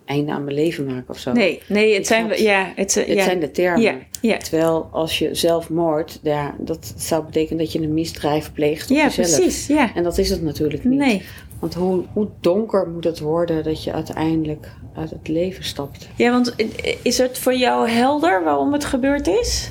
[0.05, 1.33] einde aan mijn leven maken of zo.
[1.33, 3.81] nee, nee, het zijn, ja, het, Het ja, zijn de termen.
[3.83, 4.37] ja, ja.
[4.37, 9.05] Terwijl als je zelfmoord, ja, dat zou betekenen dat je een misdrijf pleegt op ja,
[9.05, 9.37] jezelf.
[9.40, 9.95] precies, ja.
[9.95, 10.99] En dat is het natuurlijk niet.
[10.99, 11.23] Nee.
[11.62, 16.09] Want hoe, hoe donker moet het worden dat je uiteindelijk uit het leven stapt?
[16.16, 16.55] Ja, want
[17.03, 19.70] is het voor jou helder waarom het gebeurd is?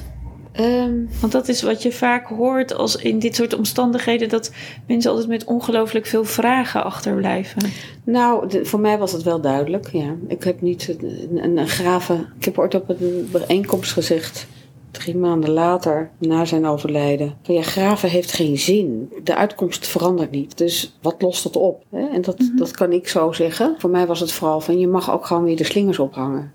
[0.52, 4.52] Ehm, Want dat is wat je vaak hoort als in dit soort omstandigheden, dat
[4.88, 7.62] mensen altijd met ongelooflijk veel vragen achterblijven.
[8.04, 9.90] nou, de- voor mij was het wel duidelijk.
[9.92, 10.16] Ja.
[10.28, 12.28] Ik heb niet een, een, een graven.
[12.40, 14.48] Ik heb ooit op een bijeenkomst gezegd.
[14.92, 17.38] Drie maanden later, na zijn overlijden.
[17.42, 19.12] Van ja, graven heeft geen zin.
[19.24, 20.58] De uitkomst verandert niet.
[20.58, 21.84] Dus wat lost het op?
[21.92, 23.76] En dat, dat kan ik zo zeggen.
[23.78, 26.54] Voor mij was het vooral van je mag ook gewoon weer de slingers ophangen.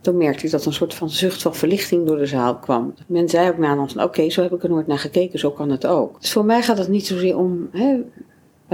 [0.00, 2.94] Toen merkte ik dat een soort van zucht van verlichting door de zaal kwam.
[3.06, 5.70] Men zei ook na ons oké, zo heb ik er nooit naar gekeken, zo kan
[5.70, 6.20] het ook.
[6.20, 7.96] Dus voor mij gaat het niet zozeer om hè,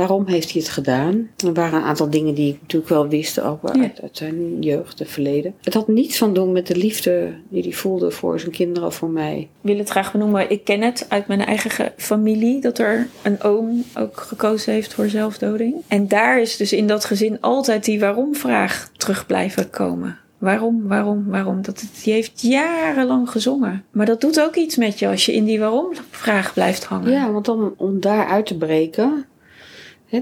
[0.00, 1.28] waarom heeft hij het gedaan.
[1.46, 3.80] Er waren een aantal dingen die ik natuurlijk wel wist, ook Ja.
[3.82, 5.54] uit, zijn jeugd en verleden.
[5.62, 8.94] Het had niets van doen met de liefde die hij voelde voor zijn kinderen of
[8.94, 9.38] voor mij.
[9.38, 10.50] Ik wil het graag benoemen.
[10.50, 14.94] Ik ken het uit mijn eigen ge- familie dat er een oom ook gekozen heeft
[14.94, 15.74] voor zelfdoding.
[15.88, 20.18] En daar is dus in dat gezin altijd die waarom-vraag terug blijven komen.
[20.38, 21.62] Waarom, waarom, waarom?
[21.62, 23.84] Dat, die heeft jarenlang gezongen.
[23.90, 27.10] Maar dat doet ook iets met je als je in die waarom-vraag blijft hangen.
[27.10, 29.24] Ja, want dan om daar uit te breken.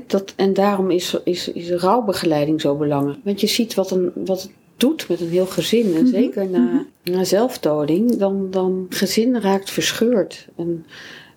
[0.07, 3.19] Dat, en daarom is, is, is rouwbegeleiding zo belangrijk.
[3.25, 5.95] Want je ziet wat, een, wat het doet met een heel gezin.
[5.95, 10.49] En zeker na, na zelfdoding, dan, dan gezin raakt verscheurd.
[10.57, 10.87] En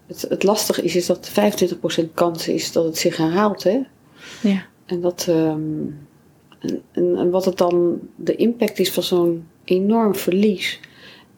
[0.07, 1.31] het, het lastige is, is dat
[2.01, 3.63] 25% kans is dat het zich herhaalt.
[3.63, 3.79] Hè?
[4.41, 4.65] Ja.
[4.85, 5.61] En, dat, ehm,
[6.59, 10.79] en, en, en wat het dan de impact is van zo'n enorm verlies.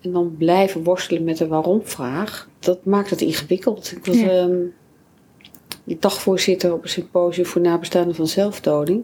[0.02, 2.50] En dan blijven worstelen met de waarom-vraag.
[2.60, 3.92] Dat maakt het ingewikkeld.
[3.92, 4.30] Ik was Ja.
[4.30, 4.56] ehm,
[5.84, 9.04] die dagvoorzitter op een symposium voor nabestaanden van zelfdoding.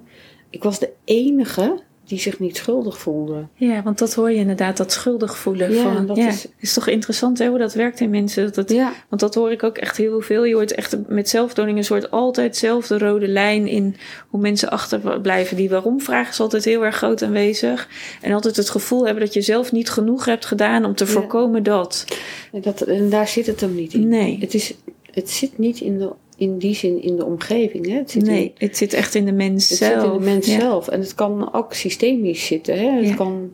[0.49, 3.47] Ik was de enige die zich niet schuldig voelde.
[3.53, 5.73] Ja, want dat hoor je inderdaad, dat schuldig voelen.
[5.73, 8.43] Ja, van, dat ja, is- is toch interessant hè, hoe dat werkt in mensen.
[8.45, 10.45] Dat het, Ja, Want dat hoor ik ook echt heel veel.
[10.45, 13.95] Je hoort echt met zelfdoding een soort altijd dezelfde rode lijn in
[14.27, 15.57] hoe mensen achterblijven.
[15.57, 17.87] Die waarom-vraag is altijd heel erg groot aanwezig.
[18.21, 21.63] En altijd het gevoel hebben dat je zelf niet genoeg hebt gedaan om te voorkomen
[21.63, 22.05] dat.
[22.51, 24.07] en, dat, en daar zit het hem niet in.
[24.07, 24.37] Nee.
[24.39, 24.73] Het, is,
[25.11, 27.85] het zit niet in, de, in die zin in de omgeving.
[27.87, 27.93] Hè?
[27.95, 30.01] Het zit in- Nee, het zit echt in de mens Het zelf.
[30.03, 30.59] zit in de mens Ja.
[30.59, 30.87] zelf.
[30.87, 32.77] En het kan ook systemisch zitten.
[32.79, 32.89] Hè?
[32.91, 33.15] Het Ja.
[33.15, 33.51] kan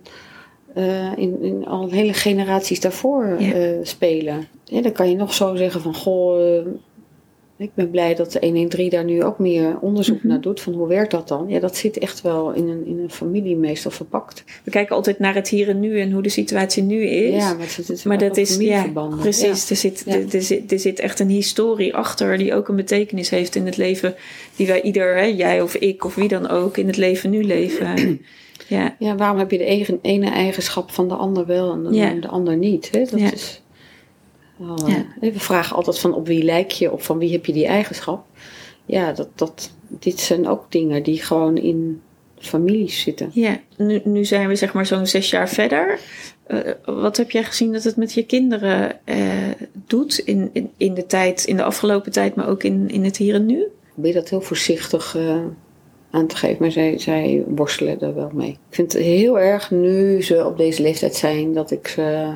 [0.73, 3.53] eh, in, in al hele generaties daarvoor Ja.
[3.53, 4.47] eh, spelen.
[4.63, 5.95] Ja, dan kan je nog zo zeggen van...
[5.95, 6.65] Goh, eh,
[7.57, 10.27] ik ben blij dat de 113 daar nu ook meer onderzoek Mhm.
[10.27, 10.61] naar doet.
[10.61, 11.45] Van hoe werkt dat dan?
[11.47, 14.43] Ja, dat zit echt wel in een, in een familie meestal verpakt.
[14.63, 17.43] We kijken altijd naar het hier en nu en hoe de situatie nu is.
[17.43, 17.65] Ja, maar,
[18.17, 18.85] het, dat is, ja,
[19.19, 19.69] precies.
[19.69, 20.13] Er, zit, Ja.
[20.13, 23.65] er, er zit, er zit echt een historie achter die ook een betekenis heeft in
[23.65, 24.15] het leven.
[24.55, 27.43] Die wij ieder, hè, jij of ik of wie dan ook, in het leven nu
[27.43, 27.93] leven.
[28.67, 31.93] ja, Ja, waarom heb je de ene, ene eigenschap van de ander wel en de,
[31.93, 32.13] Ja.
[32.13, 32.89] de ander niet?
[32.91, 32.99] Hè?
[32.99, 33.31] Dat Ja.
[33.31, 33.61] is,
[34.55, 35.05] wel, Ja.
[35.21, 37.65] eh, We vragen altijd van op wie lijk je of van wie heb je die
[37.65, 38.25] eigenschap.
[38.85, 42.01] Ja, dat, dat, dit zijn ook dingen die gewoon in
[42.37, 43.29] families zitten.
[43.33, 45.99] Ja, nu, nu zijn we zeg maar zo'n zes jaar verder.
[46.47, 49.15] Uh, wat heb jij gezien dat het met je kinderen uh,
[49.87, 53.17] doet in, in, in, de tijd, in de afgelopen tijd, maar ook in, in het
[53.17, 53.59] hier en nu?
[53.61, 55.37] Ik probeer dat heel voorzichtig uh,
[56.11, 58.49] aan te geven, maar zij, zij worstelen er wel mee.
[58.49, 62.31] Ik vind het heel erg nu ze op deze leeftijd zijn dat ik ze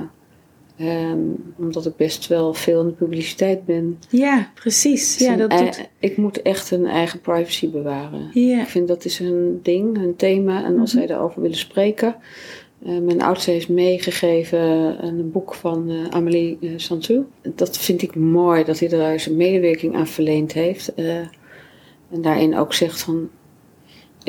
[0.82, 4.00] Um, omdat ik best wel veel in de publiciteit ben.
[4.10, 5.18] Ja, precies.
[5.18, 5.90] Ja, dat doet...
[6.00, 8.30] Ik moet echt een eigen privacy bewaren.
[8.34, 8.62] Ja.
[8.62, 10.58] Ik vind dat is een ding, een thema.
[10.58, 10.88] En als mm -hmm.
[10.88, 12.16] zij daarover willen spreken.
[12.86, 14.60] Uh, mijn oudste heeft meegegeven
[15.06, 17.20] een boek van uh, Amélie uh.
[17.56, 20.94] Dat vind ik mooi dat hij daar zijn medewerking aan verleend heeft.
[20.96, 23.30] en daarin ook zegt van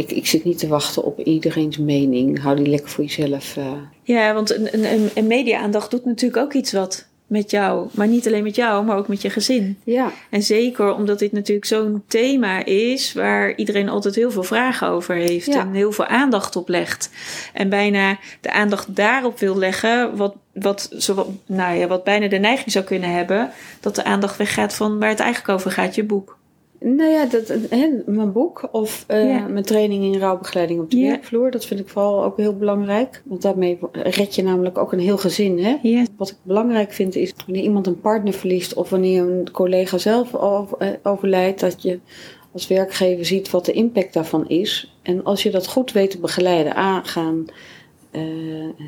[0.01, 2.43] ik, ik zit niet te wachten op iedereen's mening.
[2.43, 3.57] Hou die lekker voor jezelf.
[3.57, 3.73] Uh.
[4.03, 7.89] Ja, want een, een, een media-aandacht doet natuurlijk ook iets wat met jou.
[7.93, 9.79] Maar niet alleen met jou, maar ook met je gezin.
[9.85, 10.13] Ja.
[10.31, 15.15] En zeker omdat dit natuurlijk zo'n thema is waar iedereen altijd heel veel vragen over
[15.15, 15.61] heeft Ja.
[15.61, 17.11] en heel veel aandacht op legt.
[17.53, 22.39] En bijna de aandacht daarop wil leggen, wat, wat, zo, nou ja, wat bijna de
[22.39, 26.05] neiging zou kunnen hebben, dat de aandacht weggaat van waar het eigenlijk over gaat, je
[26.05, 26.39] boek.
[26.81, 29.47] Nou ja, dat, hè, mijn boek of uh, Ja.
[29.49, 31.09] mijn training in rouwbegeleiding op de Ja.
[31.09, 31.51] werkvloer.
[31.51, 33.22] Dat vind ik vooral ook heel belangrijk.
[33.24, 35.59] Want daarmee red je namelijk ook een heel gezin.
[35.59, 36.05] Hè?
[36.16, 40.35] Wat ik belangrijk vind is wanneer iemand een partner verliest of wanneer een collega zelf
[40.35, 41.99] over- eh, overlijdt, dat je
[42.53, 44.95] als werkgever ziet wat de impact daarvan is.
[45.03, 47.45] En als je dat goed weet te begeleiden, aangaan,
[48.11, 48.22] eh,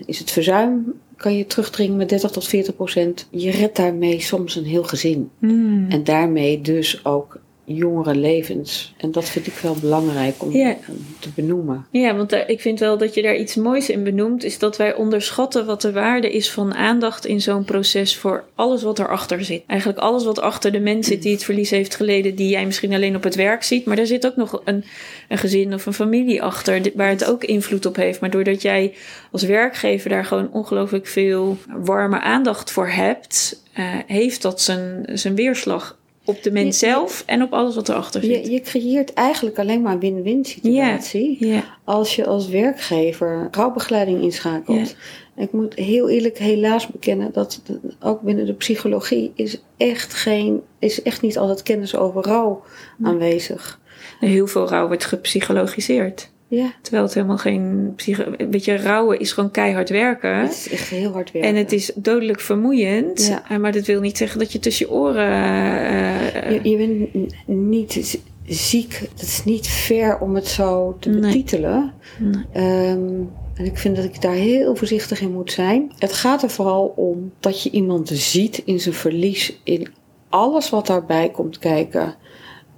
[0.06, 3.26] is het verzuim, kan je terugdringen met 30 tot 40 procent.
[3.30, 5.30] Je redt daarmee soms een heel gezin.
[5.38, 5.86] Hmm.
[5.88, 8.94] En daarmee dus ook jongere levens.
[8.96, 10.76] En dat vind ik wel belangrijk om Ja.
[11.18, 11.86] te benoemen.
[11.90, 14.76] Ja, want daar, ik vind wel dat je daar iets moois in benoemt, is dat
[14.76, 19.44] wij onderschatten wat de waarde is van aandacht in zo'n proces voor alles wat erachter
[19.44, 19.62] zit.
[19.66, 22.94] Eigenlijk alles wat achter de mens zit die het verlies heeft geleden, die jij misschien
[22.94, 24.84] alleen op het werk ziet, maar daar zit ook nog een,
[25.28, 28.20] een gezin of een familie achter waar het ook invloed op heeft.
[28.20, 28.94] Maar doordat jij
[29.30, 35.34] als werkgever daar gewoon ongelooflijk veel warme aandacht voor hebt, eh, heeft dat zijn, zijn
[35.34, 38.46] weerslag op de mens zelf en op alles wat erachter zit.
[38.46, 41.62] Je, je creëert eigenlijk alleen maar een win-win situatie.
[41.84, 44.96] Als je als werkgever rouwbegeleiding inschakelt.
[45.36, 47.62] Ik moet heel eerlijk helaas bekennen dat
[48.00, 52.62] ook binnen de psychologie is echt, geen, is echt niet altijd kennis over rouw
[53.02, 53.80] aanwezig.
[54.20, 56.31] Heel veel rouw wordt gepsychologiseerd.
[56.54, 58.24] Ja, Terwijl het helemaal geen psycho...
[58.50, 60.36] Weet je, rouwen is gewoon keihard werken.
[60.36, 61.50] het is echt heel hard werken.
[61.50, 63.26] En het is dodelijk vermoeiend.
[63.26, 63.42] Ja.
[63.48, 65.30] Eh, Maar dat wil niet zeggen dat je tussen je oren...
[65.30, 68.92] eh, Je, je bent niet ziek.
[69.12, 71.92] Het is niet fair om het zo te betitelen.
[72.18, 72.44] Nee.
[72.52, 73.20] Ehm,
[73.54, 75.92] en ik vind dat ik daar heel voorzichtig in moet zijn.
[75.98, 79.60] Het gaat er vooral om dat je iemand ziet in zijn verlies.
[79.64, 79.88] In
[80.28, 82.14] alles wat daarbij komt kijken.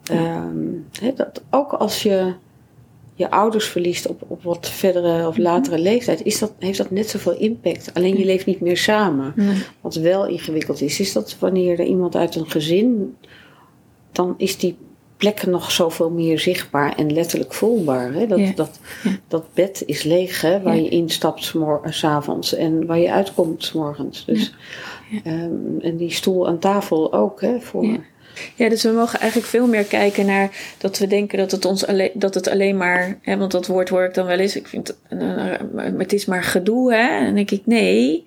[0.05, 0.57] Ehm,
[1.17, 2.35] dat ook als je
[3.17, 7.09] je ouders verliest op, op wat verdere of latere leeftijd, is dat, heeft dat net
[7.11, 7.91] zoveel impact.
[7.95, 9.33] Alleen je leeft niet meer samen.
[9.37, 9.57] nee.
[9.81, 13.17] Wat wel ingewikkeld is, is dat wanneer er iemand uit een gezin,
[14.13, 14.77] dan is die
[15.17, 18.13] plek nog zoveel meer zichtbaar en letterlijk voelbaar.
[18.13, 18.27] Hè?
[18.27, 18.53] Dat, Ja.
[18.55, 19.11] dat, Ja.
[19.29, 20.63] dat bed is leeg, hè?
[20.63, 20.83] waar Ja.
[20.83, 21.55] je instapt s
[21.85, 24.25] s'avonds en waar je uitkomt s morgens.
[24.25, 24.55] Dus,
[25.25, 27.41] ehm, en die stoel aan tafel ook.
[27.41, 27.97] Hè, voor,
[28.55, 28.69] Ja.
[28.69, 32.11] Dus we mogen eigenlijk veel meer kijken naar dat we denken dat het ons alleen,
[32.15, 34.57] dat het alleen maar, hè, want dat woord hoor ik dan wel eens.
[34.57, 34.97] Ik vind,
[35.99, 37.19] het is maar gedoe, hè?
[37.19, 38.25] En dan denk ik nee.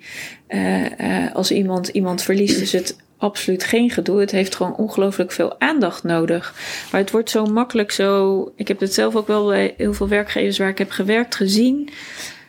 [0.47, 4.20] Eh, eh, als iemand iemand verliest, is het absoluut geen gedoe.
[4.20, 6.53] Het heeft gewoon ongelooflijk veel aandacht nodig.
[6.91, 8.51] Maar het wordt zo makkelijk zo.
[8.55, 11.89] Ik heb het zelf ook wel bij heel veel werkgevers waar ik heb gewerkt gezien.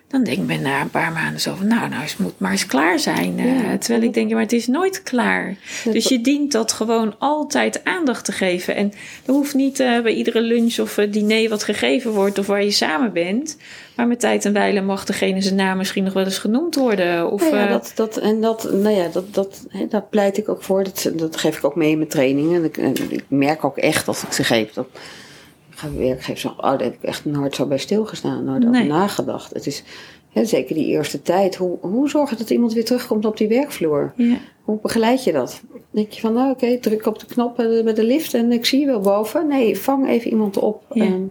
[0.09, 2.51] Dan denk ik ben na een paar maanden zo van, nou, nou, het moet maar
[2.51, 3.39] eens klaar zijn.
[3.39, 5.57] Eh, terwijl ik denk, ja, maar het is nooit klaar.
[5.85, 8.75] Dus je dient dat gewoon altijd aandacht te geven.
[8.75, 8.93] En
[9.27, 12.65] er hoeft niet eh, bij iedere lunch of eh, diner wat gegeven wordt of waar
[12.65, 13.57] je samen bent.
[13.97, 17.31] Maar met tijd en wijle mag degene zijn naam misschien nog wel eens genoemd worden.
[17.31, 20.49] Of, Nou ja, dat, dat, en dat, nou ja, dat, dat, hè, daar pleit ik
[20.49, 20.85] ook voor.
[20.85, 22.55] Dat, dat geef ik ook mee in mijn trainingen.
[22.55, 24.73] En ik, en ik merk ook echt dat ik ze geef.
[24.73, 24.89] Dat,
[25.79, 28.45] ga werkgever zeggen, oh, daar heb ik echt nooit zo bij stilgestaan.
[28.45, 28.68] Nooit Nee.
[28.70, 29.55] over nagedacht.
[29.55, 29.83] Het is
[30.29, 31.57] hè, zeker die eerste tijd.
[31.57, 34.12] Hoe, hoe zorgen dat iemand weer terugkomt op die werkvloer?
[34.16, 34.37] ja.
[34.62, 35.61] Hoe begeleid je dat?
[35.91, 38.53] Denk je van, nou oké, druk op de knop bij de, bij de lift en
[38.53, 39.47] ik zie je wel boven.
[39.47, 40.83] Nee, vang even iemand op.
[40.93, 41.05] Ja.
[41.05, 41.22] Ehm,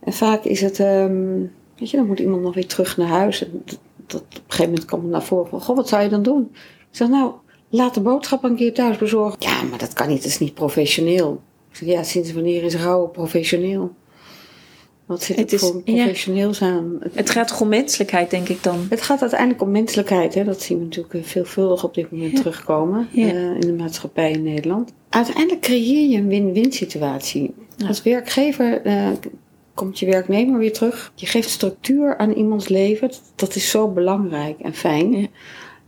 [0.00, 1.38] en vaak is het, ehm,
[1.78, 3.44] weet je, dan moet iemand nog weer terug naar huis.
[3.44, 6.02] En dat, dat, op een gegeven moment komt het naar voren van, goh, wat zou
[6.02, 6.48] je dan doen?
[6.90, 7.32] Ik zeg, nou,
[7.68, 9.36] laat de boodschap een keer thuis bezorgen.
[9.38, 11.40] Ja, maar dat kan niet, dat is niet professioneel.
[11.76, 13.94] Zeg, ja, sinds wanneer is rouwen professioneel?
[15.06, 16.02] Wat zit Het er is- voor ja.
[16.04, 16.98] professioneels aan?
[17.12, 18.86] Het gaat toch om menselijkheid, denk ik dan.
[18.90, 20.34] Het gaat uiteindelijk om menselijkheid.
[20.34, 20.44] Hè?
[20.44, 22.38] Dat zien we natuurlijk eh, veelvuldig op dit moment Ja.
[22.38, 23.26] terugkomen Ja.
[23.26, 24.92] eh, in de maatschappij in Nederland.
[25.08, 27.54] Uiteindelijk creëer je een win-win situatie.
[27.88, 29.08] Als werkgever eh,
[29.74, 31.12] komt je werknemer weer terug.
[31.14, 33.10] Je geeft structuur aan iemands leven.
[33.34, 35.28] Dat is zo belangrijk en fijn.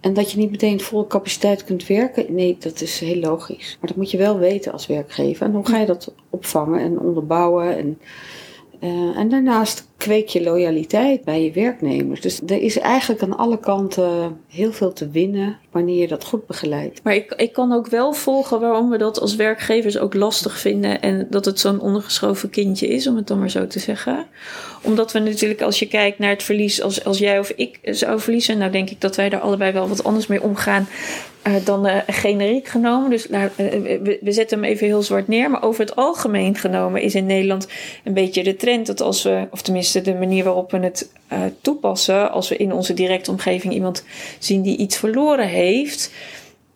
[0.01, 3.76] En dat je niet meteen volle capaciteit kunt werken, nee, dat is heel logisch.
[3.80, 5.47] Maar dat moet je wel weten als werkgever.
[5.47, 7.76] En hoe ga je dat opvangen en onderbouwen?
[7.76, 7.99] En,
[8.80, 12.20] uh, en daarnaast kweek je loyaliteit bij je werknemers.
[12.20, 16.47] Dus er is eigenlijk aan alle kanten heel veel te winnen wanneer je dat goed
[16.47, 17.01] begeleidt.
[17.03, 21.01] Maar ik, ik kan ook wel volgen waarom we dat als werkgevers ook lastig vinden
[21.01, 24.26] en dat het zo'n ondergeschoven kindje is, om het dan maar zo te zeggen.
[24.82, 28.20] Omdat we natuurlijk, als je kijkt naar het verlies, als, als jij of ik zou
[28.20, 30.86] verliezen, nou denk ik dat wij er allebei wel wat anders mee omgaan
[31.47, 33.11] uh, dan uh, generiek genomen.
[33.11, 35.51] Dus uh, we, we, zetten hem even heel zwart neer.
[35.51, 37.68] Maar over het algemeen genomen is in Nederland
[38.05, 41.11] een beetje de trend dat als we, of tenminste de manier waarop we het
[41.61, 44.05] toepassen, als we in onze directe omgeving iemand
[44.39, 46.11] zien die iets verloren heeft,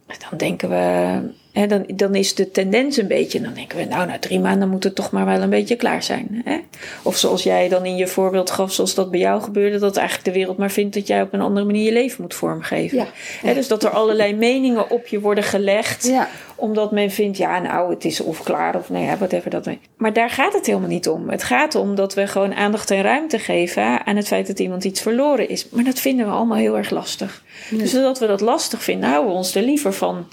[0.06, 1.18] dan denken we
[1.52, 4.68] He, dan, dan is de tendens een beetje, dan denken we, nou, na drie maanden
[4.68, 6.42] moet het toch maar wel een beetje klaar zijn.
[6.44, 6.58] Hè?
[7.02, 10.28] Of zoals jij dan in je voorbeeld gaf, zoals dat bij jou gebeurde, dat eigenlijk
[10.28, 12.98] de wereld maar vindt dat jij op een andere manier je leven moet vormgeven.
[12.98, 13.06] Ja.
[13.40, 16.28] He, dus dat er allerlei meningen op je worden gelegd, ja.
[16.54, 19.68] omdat men vindt, ja, nou, het is of klaar of nee, whatever dat.
[19.96, 21.28] Maar daar gaat het helemaal niet om.
[21.28, 24.84] Het gaat om dat we gewoon aandacht en ruimte geven aan het feit dat iemand
[24.84, 25.68] iets verloren is.
[25.68, 27.42] Maar dat vinden we allemaal heel erg lastig.
[27.70, 30.26] Dus dat we dat lastig vinden, houden we ons er liever van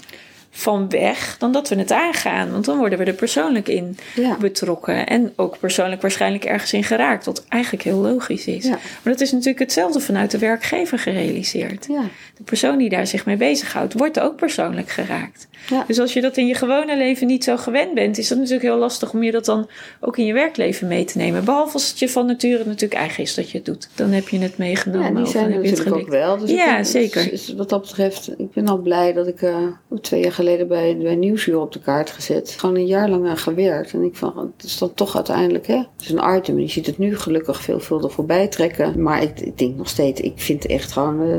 [0.50, 2.50] van weg dan dat we het aangaan.
[2.50, 4.36] Want dan worden we er persoonlijk in ja.
[4.36, 5.06] betrokken.
[5.06, 7.24] En ook persoonlijk waarschijnlijk ergens in geraakt.
[7.24, 8.64] Wat eigenlijk heel logisch is.
[8.64, 8.70] Ja.
[8.70, 11.86] Maar dat is natuurlijk hetzelfde vanuit de werkgever gerealiseerd.
[11.88, 12.02] Ja.
[12.36, 15.48] De persoon die daar zich mee bezighoudt, wordt ook persoonlijk geraakt.
[15.86, 18.64] Dus als je dat in je gewone leven niet zo gewend bent, is dat natuurlijk
[18.64, 19.68] heel lastig om je dat dan
[20.00, 21.44] ook in je werkleven mee te nemen.
[21.44, 23.88] Behalve als het je van nature natuurlijk eigen is dat je het doet.
[23.94, 25.12] Dan heb je het meegenomen.
[25.12, 26.38] Ja, die zijn er natuurlijk ook wel.
[26.38, 27.30] Dus ja, zeker.
[27.30, 29.56] Dus wat dat betreft, ik ben al blij dat ik uh,
[30.00, 32.54] twee jaar geleden bij, bij Nieuwsuur op de kaart gezet.
[32.58, 33.92] Gewoon een jaar lang aan gewerkt.
[33.92, 35.76] En ik van, het is dan toch uiteindelijk, hè.
[35.76, 36.56] Het is een item.
[36.56, 39.02] En je ziet het nu gelukkig veelvuldig voorbij trekken.
[39.02, 41.22] Maar ik, ik denk nog steeds, ik vind echt gewoon...
[41.22, 41.36] Uh,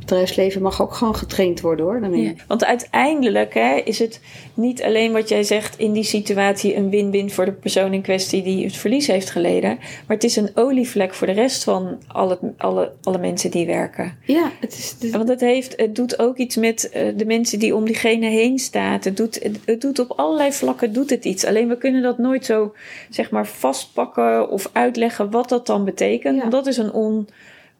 [0.00, 2.00] bedrijfsleven mag ook gewoon getraind worden hoor.
[2.00, 2.22] Daarmee.
[2.22, 4.20] Ja, want uiteindelijk hè, is het
[4.54, 8.42] niet alleen wat jij zegt in die situatie een win-win voor de persoon in kwestie
[8.42, 9.78] die het verlies heeft geleden.
[9.78, 14.18] Maar het is een olievlek voor de rest van alle, alle, alle mensen die werken.
[14.24, 15.10] Ja, het is.
[15.10, 18.58] Want het, heeft, het doet ook iets met uh, de mensen die om diegene heen
[18.58, 18.98] staan.
[19.02, 21.44] Het doet, het, het, doet op allerlei vlakken doet het iets.
[21.44, 22.74] Alleen we kunnen dat nooit zo
[23.10, 26.34] zeg maar vastpakken of uitleggen wat dat dan betekent.
[26.34, 26.40] Ja.
[26.40, 27.28] Want dat is een, on,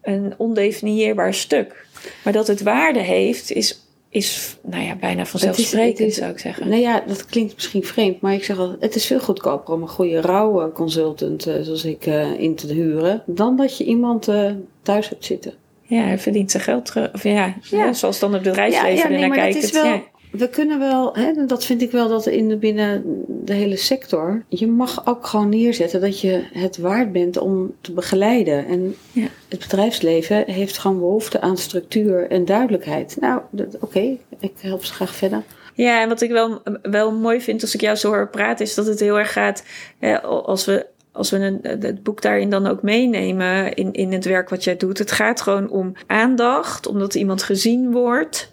[0.02, 1.86] een ondefinieerbaar stuk.
[2.24, 6.16] Maar dat het waarde heeft, is, is nou ja, bijna vanzelfsprekend, het is, het is,
[6.16, 6.68] zou ik zeggen.
[6.68, 9.82] Nou ja, dat klinkt misschien vreemd, maar ik zeg al, het is veel goedkoper om
[9.82, 14.28] een goede rouwe consultant, uh, zoals ik, uh, in te huren, dan dat je iemand
[14.28, 14.50] uh,
[14.82, 15.54] thuis hebt zitten.
[15.82, 17.12] Ja, hij verdient zijn geld terug.
[17.12, 17.92] Of ja, ja.
[17.92, 19.62] zoals dan het bedrijfsleven ja, ja, nee, naar kijkt.
[19.62, 20.02] Het, wel.
[20.30, 24.44] We kunnen wel, hè, dat vind ik wel dat in de, binnen de hele sector,
[24.48, 28.66] je mag ook gewoon neerzetten dat je het waard bent om te begeleiden.
[28.66, 29.26] En ja.
[29.48, 33.16] het bedrijfsleven heeft gewoon behoefte aan structuur en duidelijkheid.
[33.20, 35.42] Nou, oké, okay, ik help ze graag verder.
[35.74, 38.74] Ja, en wat ik wel, wel mooi vind als ik jou zo hoor praten, is
[38.74, 39.64] dat het heel erg gaat,
[39.98, 44.24] hè, als we als we een, het boek daarin dan ook meenemen in, in het
[44.24, 44.98] werk wat jij doet.
[44.98, 48.50] Het gaat gewoon om aandacht, omdat iemand gezien wordt,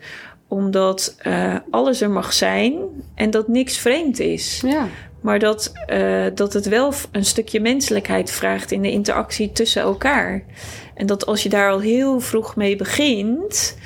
[0.48, 2.74] omdat uh, alles er mag zijn
[3.16, 4.62] en dat niks vreemd is.
[4.66, 4.88] Ja.
[5.22, 10.44] Maar dat, uh, dat het wel een stukje menselijkheid vraagt in de interactie tussen elkaar.
[10.94, 13.78] En dat als je daar al heel vroeg mee begint,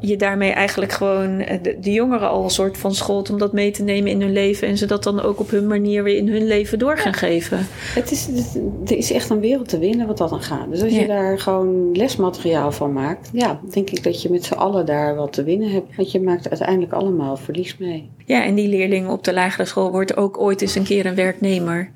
[0.00, 3.52] je daarmee eigenlijk gewoon eh, de, de, jongeren al een soort van scholt om dat
[3.52, 6.16] mee te nemen in hun leven en ze dat dan ook op hun manier weer
[6.16, 7.66] in hun leven door gaan geven.
[7.94, 8.28] Het is,
[8.84, 10.70] er is echt een wereld te winnen wat dat dan gaat.
[10.70, 14.54] Dus als je daar gewoon lesmateriaal van maakt, ja, denk ik dat je met z'n
[14.54, 15.96] allen daar wat te winnen hebt.
[15.96, 18.10] Want je maakt uiteindelijk allemaal verlies mee.
[18.24, 21.14] Ja, en die leerling op de lagere school wordt ook ooit eens een keer een
[21.14, 21.90] werknemer.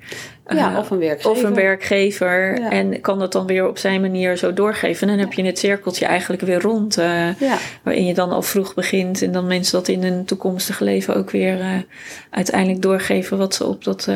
[0.47, 1.31] Ja, uh, of een werkgever.
[1.31, 2.59] Of een werkgever.
[2.59, 2.69] Ja.
[2.69, 5.07] En kan dat dan weer op zijn manier zo doorgeven.
[5.07, 6.97] En dan heb je het cirkeltje eigenlijk weer rond.
[6.97, 7.57] Uh, ja.
[7.83, 9.21] Waarin je dan al vroeg begint.
[9.21, 11.67] En dan mensen dat in hun toekomstige leven ook weer uh,
[12.29, 13.37] uiteindelijk doorgeven.
[13.37, 14.09] Wat ze op dat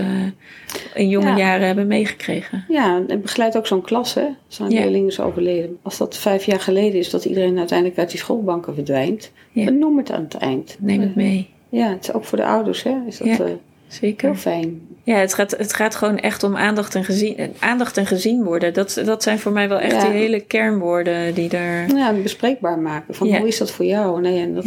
[0.93, 2.65] in jonge jaren hebben meegekregen.
[2.67, 4.13] Ja, en begeleid ook zo'n klas.
[4.13, 5.77] hè Zo'n leerling is overleden.
[5.81, 9.31] Als dat vijf jaar geleden is dat iedereen uiteindelijk uit die schoolbanken verdwijnt.
[9.51, 10.75] Noem het aan het eind.
[10.79, 11.49] Neem het mee.
[11.69, 12.83] Ja, het is ook voor de ouders.
[12.83, 12.95] Hè?
[13.07, 13.57] Is dat,
[13.87, 14.29] Zeker.
[14.29, 14.86] Heel fijn.
[15.07, 18.73] Ja, het gaat, het gaat gewoon echt om aandacht en gezien, aandacht en gezien worden.
[18.73, 20.01] Dat, dat zijn voor mij wel echt ja.
[20.01, 21.95] die hele kernwoorden die daar.
[21.95, 23.13] Ja, bespreekbaar maken.
[23.15, 24.21] Van hoe is dat voor jou?
[24.21, 24.65] Nee, en dat,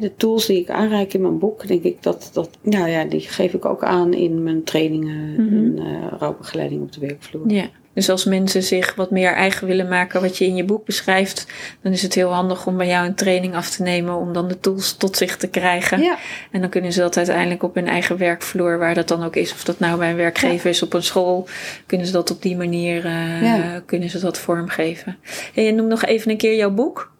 [0.00, 3.20] de tools die ik aanreik in mijn boek, denk ik dat, dat nou ja, die
[3.20, 5.78] geef ik ook aan in mijn trainingen mm -hmm.
[5.78, 7.50] en uh, rouwbegeleiding op de werkvloer.
[7.50, 7.68] Ja.
[7.94, 11.46] Dus als mensen zich wat meer eigen willen maken wat je in je boek beschrijft,
[11.82, 14.48] dan is het heel handig om bij jou een training af te nemen om dan
[14.48, 16.00] de tools tot zich te krijgen.
[16.02, 16.16] Ja.
[16.50, 19.52] En dan kunnen ze dat uiteindelijk op hun eigen werkvloer, waar dat dan ook is,
[19.52, 21.48] of dat nou bij een werkgever is op een school,
[21.86, 23.82] kunnen ze dat op die manier uh, Ja.
[23.86, 25.16] kunnen ze dat vormgeven.
[25.54, 27.12] En je noemt nog even een keer jouw boek.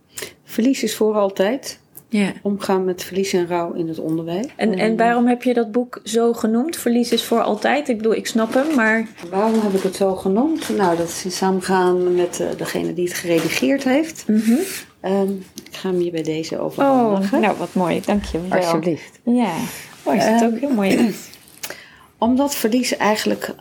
[0.45, 1.81] Verlies is voor altijd.
[2.13, 2.33] Ja.
[2.43, 4.47] Omgaan met verlies en rouw in het onderwijs.
[4.57, 6.77] En, en waarom heb je dat boek zo genoemd?
[6.77, 7.89] Verlies is voor altijd.
[7.89, 9.07] Ik bedoel, ik snap hem, maar.
[9.31, 10.69] Waarom heb ik het zo genoemd?
[10.77, 14.25] Nou, dat is in samengaan met eh, degene die het geredigeerd heeft.
[14.29, 14.53] Mhm.
[15.01, 15.31] Ehm,
[15.71, 17.41] ik ga hem je bij deze Oh, overhandigen.
[17.41, 18.59] nou wat mooi, dank je wel.
[18.59, 19.21] Alsjeblieft.
[19.25, 19.55] Ja,
[20.03, 21.31] oh, is het Ehm, ook heel mooi uit.
[22.19, 23.55] Omdat verlies eigenlijk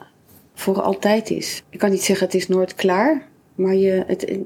[0.56, 1.64] voor altijd is.
[1.70, 4.38] Ik kan niet zeggen het is nooit klaar, maar je, het,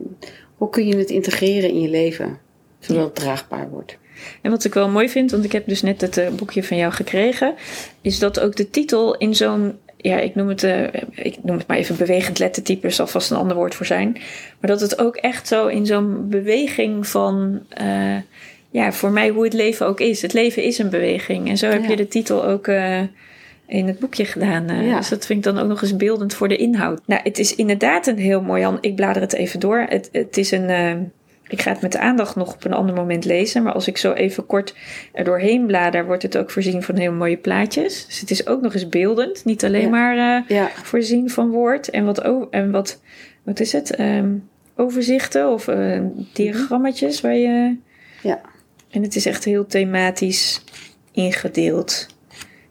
[0.58, 2.38] hoe kun je het integreren in je leven?
[2.80, 3.98] Zodat het draagbaar wordt.
[4.42, 6.78] En wat ik wel mooi vind, want ik heb dus net het eh, boekje van
[6.78, 7.54] jou gekregen,
[8.02, 11.68] is dat ook de titel in zo'n, ja, ik noem het, eh, ik noem het
[11.68, 14.12] maar even bewegend lettertype, zal vast een ander woord voor zijn,
[14.60, 18.18] maar dat het ook echt zo in zo'n beweging van, eh,
[18.70, 20.22] ja, voor mij hoe het leven ook is.
[20.22, 21.50] Het leven is een beweging.
[21.50, 21.90] En zo heb Ja.
[21.90, 22.68] je de titel ook
[23.68, 24.86] in het boekje gedaan.
[24.86, 24.98] Ja.
[24.98, 27.02] Dus dat vind ik dan ook nog eens beeldend voor de inhoud.
[27.06, 28.78] Nou, het is inderdaad een heel mooi, Jan.
[28.82, 29.86] Ik blader het even door.
[29.90, 31.12] Het, het is een.
[31.56, 33.64] Ik ga het met de aandacht nog op een ander moment lezen.
[33.64, 34.76] Maar als ik zo even kort
[35.14, 38.06] er doorheen blader, wordt het ook voorzien van hele mooie plaatjes.
[38.06, 39.46] Dus het is ook nog eens beeldend.
[39.46, 39.90] Niet alleen Ja.
[39.90, 41.90] maar eh, Ja, voorzien van woord.
[41.90, 43.02] En wat, en wat,
[43.44, 43.96] wat is het?
[43.96, 44.30] Ehm,
[44.76, 46.00] overzichten of eh,
[46.34, 47.76] diagrammetjes waar je.
[48.22, 48.42] ja.
[48.92, 50.64] En het is echt heel thematisch
[51.12, 52.08] ingedeeld.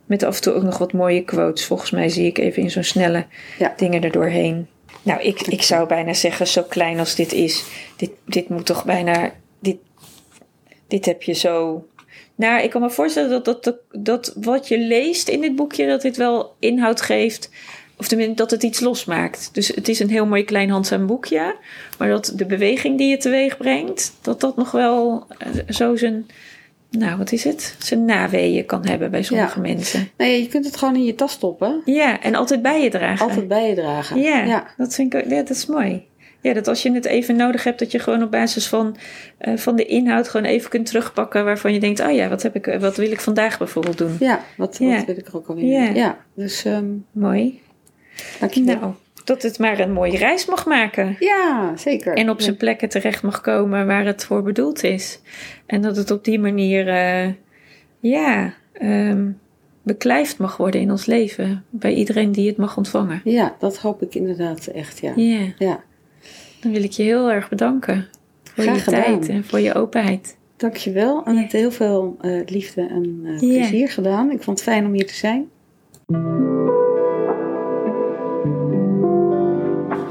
[0.06, 1.64] Met af en toe ook nog wat mooie quotes.
[1.64, 3.26] Volgens mij zie ik even in zo'n snelle
[3.58, 3.72] Ja.
[3.76, 4.66] dingen erdoorheen.
[5.04, 7.64] Nou, ik, ik zou bijna zeggen, zo klein als dit is.
[7.96, 9.32] Dit, dit moet toch bijna.
[9.58, 9.76] Dit,
[10.88, 11.86] dit heb je zo.
[12.34, 16.02] Nou, ik kan me voorstellen dat, dat, dat, wat je leest in dit boekje, dat
[16.02, 17.50] dit wel inhoud geeft.
[17.96, 19.50] Of tenminste, dat het iets losmaakt.
[19.52, 21.56] Dus het is een heel mooi klein handzaam boekje.
[21.98, 26.26] Maar dat de beweging die je teweeg brengt, dat dat nog wel eh, zo zijn.
[26.98, 27.76] Nou, wat is het?
[27.78, 29.60] Zijn naweeën kan hebben bij sommige Ja.
[29.74, 30.08] mensen.
[30.16, 31.82] Nee, je kunt het gewoon in je tas stoppen.
[31.84, 33.26] Ja, en altijd bij je dragen.
[33.28, 34.20] Altijd bij je dragen.
[34.20, 34.66] Ja, ja.
[34.76, 36.06] Dat vind ik ja, dat is mooi.
[36.40, 38.96] Ja, dat als je het even nodig hebt, dat je gewoon op basis van,
[39.38, 42.54] eh, van de inhoud gewoon even kunt terugpakken waarvan je denkt, oh ja, wat, heb
[42.56, 44.16] ik, wat wil ik vandaag bijvoorbeeld doen?
[44.20, 44.96] Ja, wat, Ja.
[44.96, 45.64] wat wil ik er ook alweer?
[45.70, 45.88] Ja.
[45.94, 47.60] Ja, dus ehm Mooi.
[48.40, 48.74] dankjewel.
[48.80, 51.16] Nou, dat het maar een mooie reis mag maken.
[51.18, 52.14] Ja, zeker.
[52.14, 55.20] En op zijn plekken terecht mag komen waar het voor bedoeld is.
[55.66, 57.28] En dat het op die manier, eh,
[58.00, 59.30] ja, ehm,
[59.82, 61.64] beklijfd mag worden in ons leven.
[61.70, 63.20] Bij iedereen die het mag ontvangen.
[63.24, 65.12] Ja, dat hoop ik inderdaad echt, ja.
[65.16, 65.80] Ja, Ja,
[66.60, 68.08] dan wil ik je heel erg bedanken.
[68.42, 69.02] Voor Graag je gedaan.
[69.02, 70.36] tijd en voor je openheid.
[70.56, 71.24] dankjewel.
[71.24, 74.30] En met heel veel eh, liefde en eh, plezier gedaan.
[74.30, 75.48] Ik vond het fijn om hier te zijn.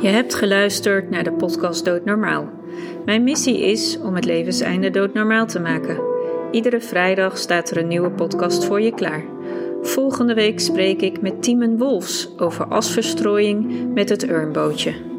[0.04, 2.50] Je hebt geluisterd naar de podcast Doodnormaal.
[3.06, 6.02] Mijn missie is om het levenseinde doodnormaal te maken.
[6.52, 9.26] Iedere vrijdag staat er een nieuwe podcast voor je klaar.
[9.82, 15.13] Volgende week spreek ik met Timon Wolfs over asverstrooiing met het urnbootje.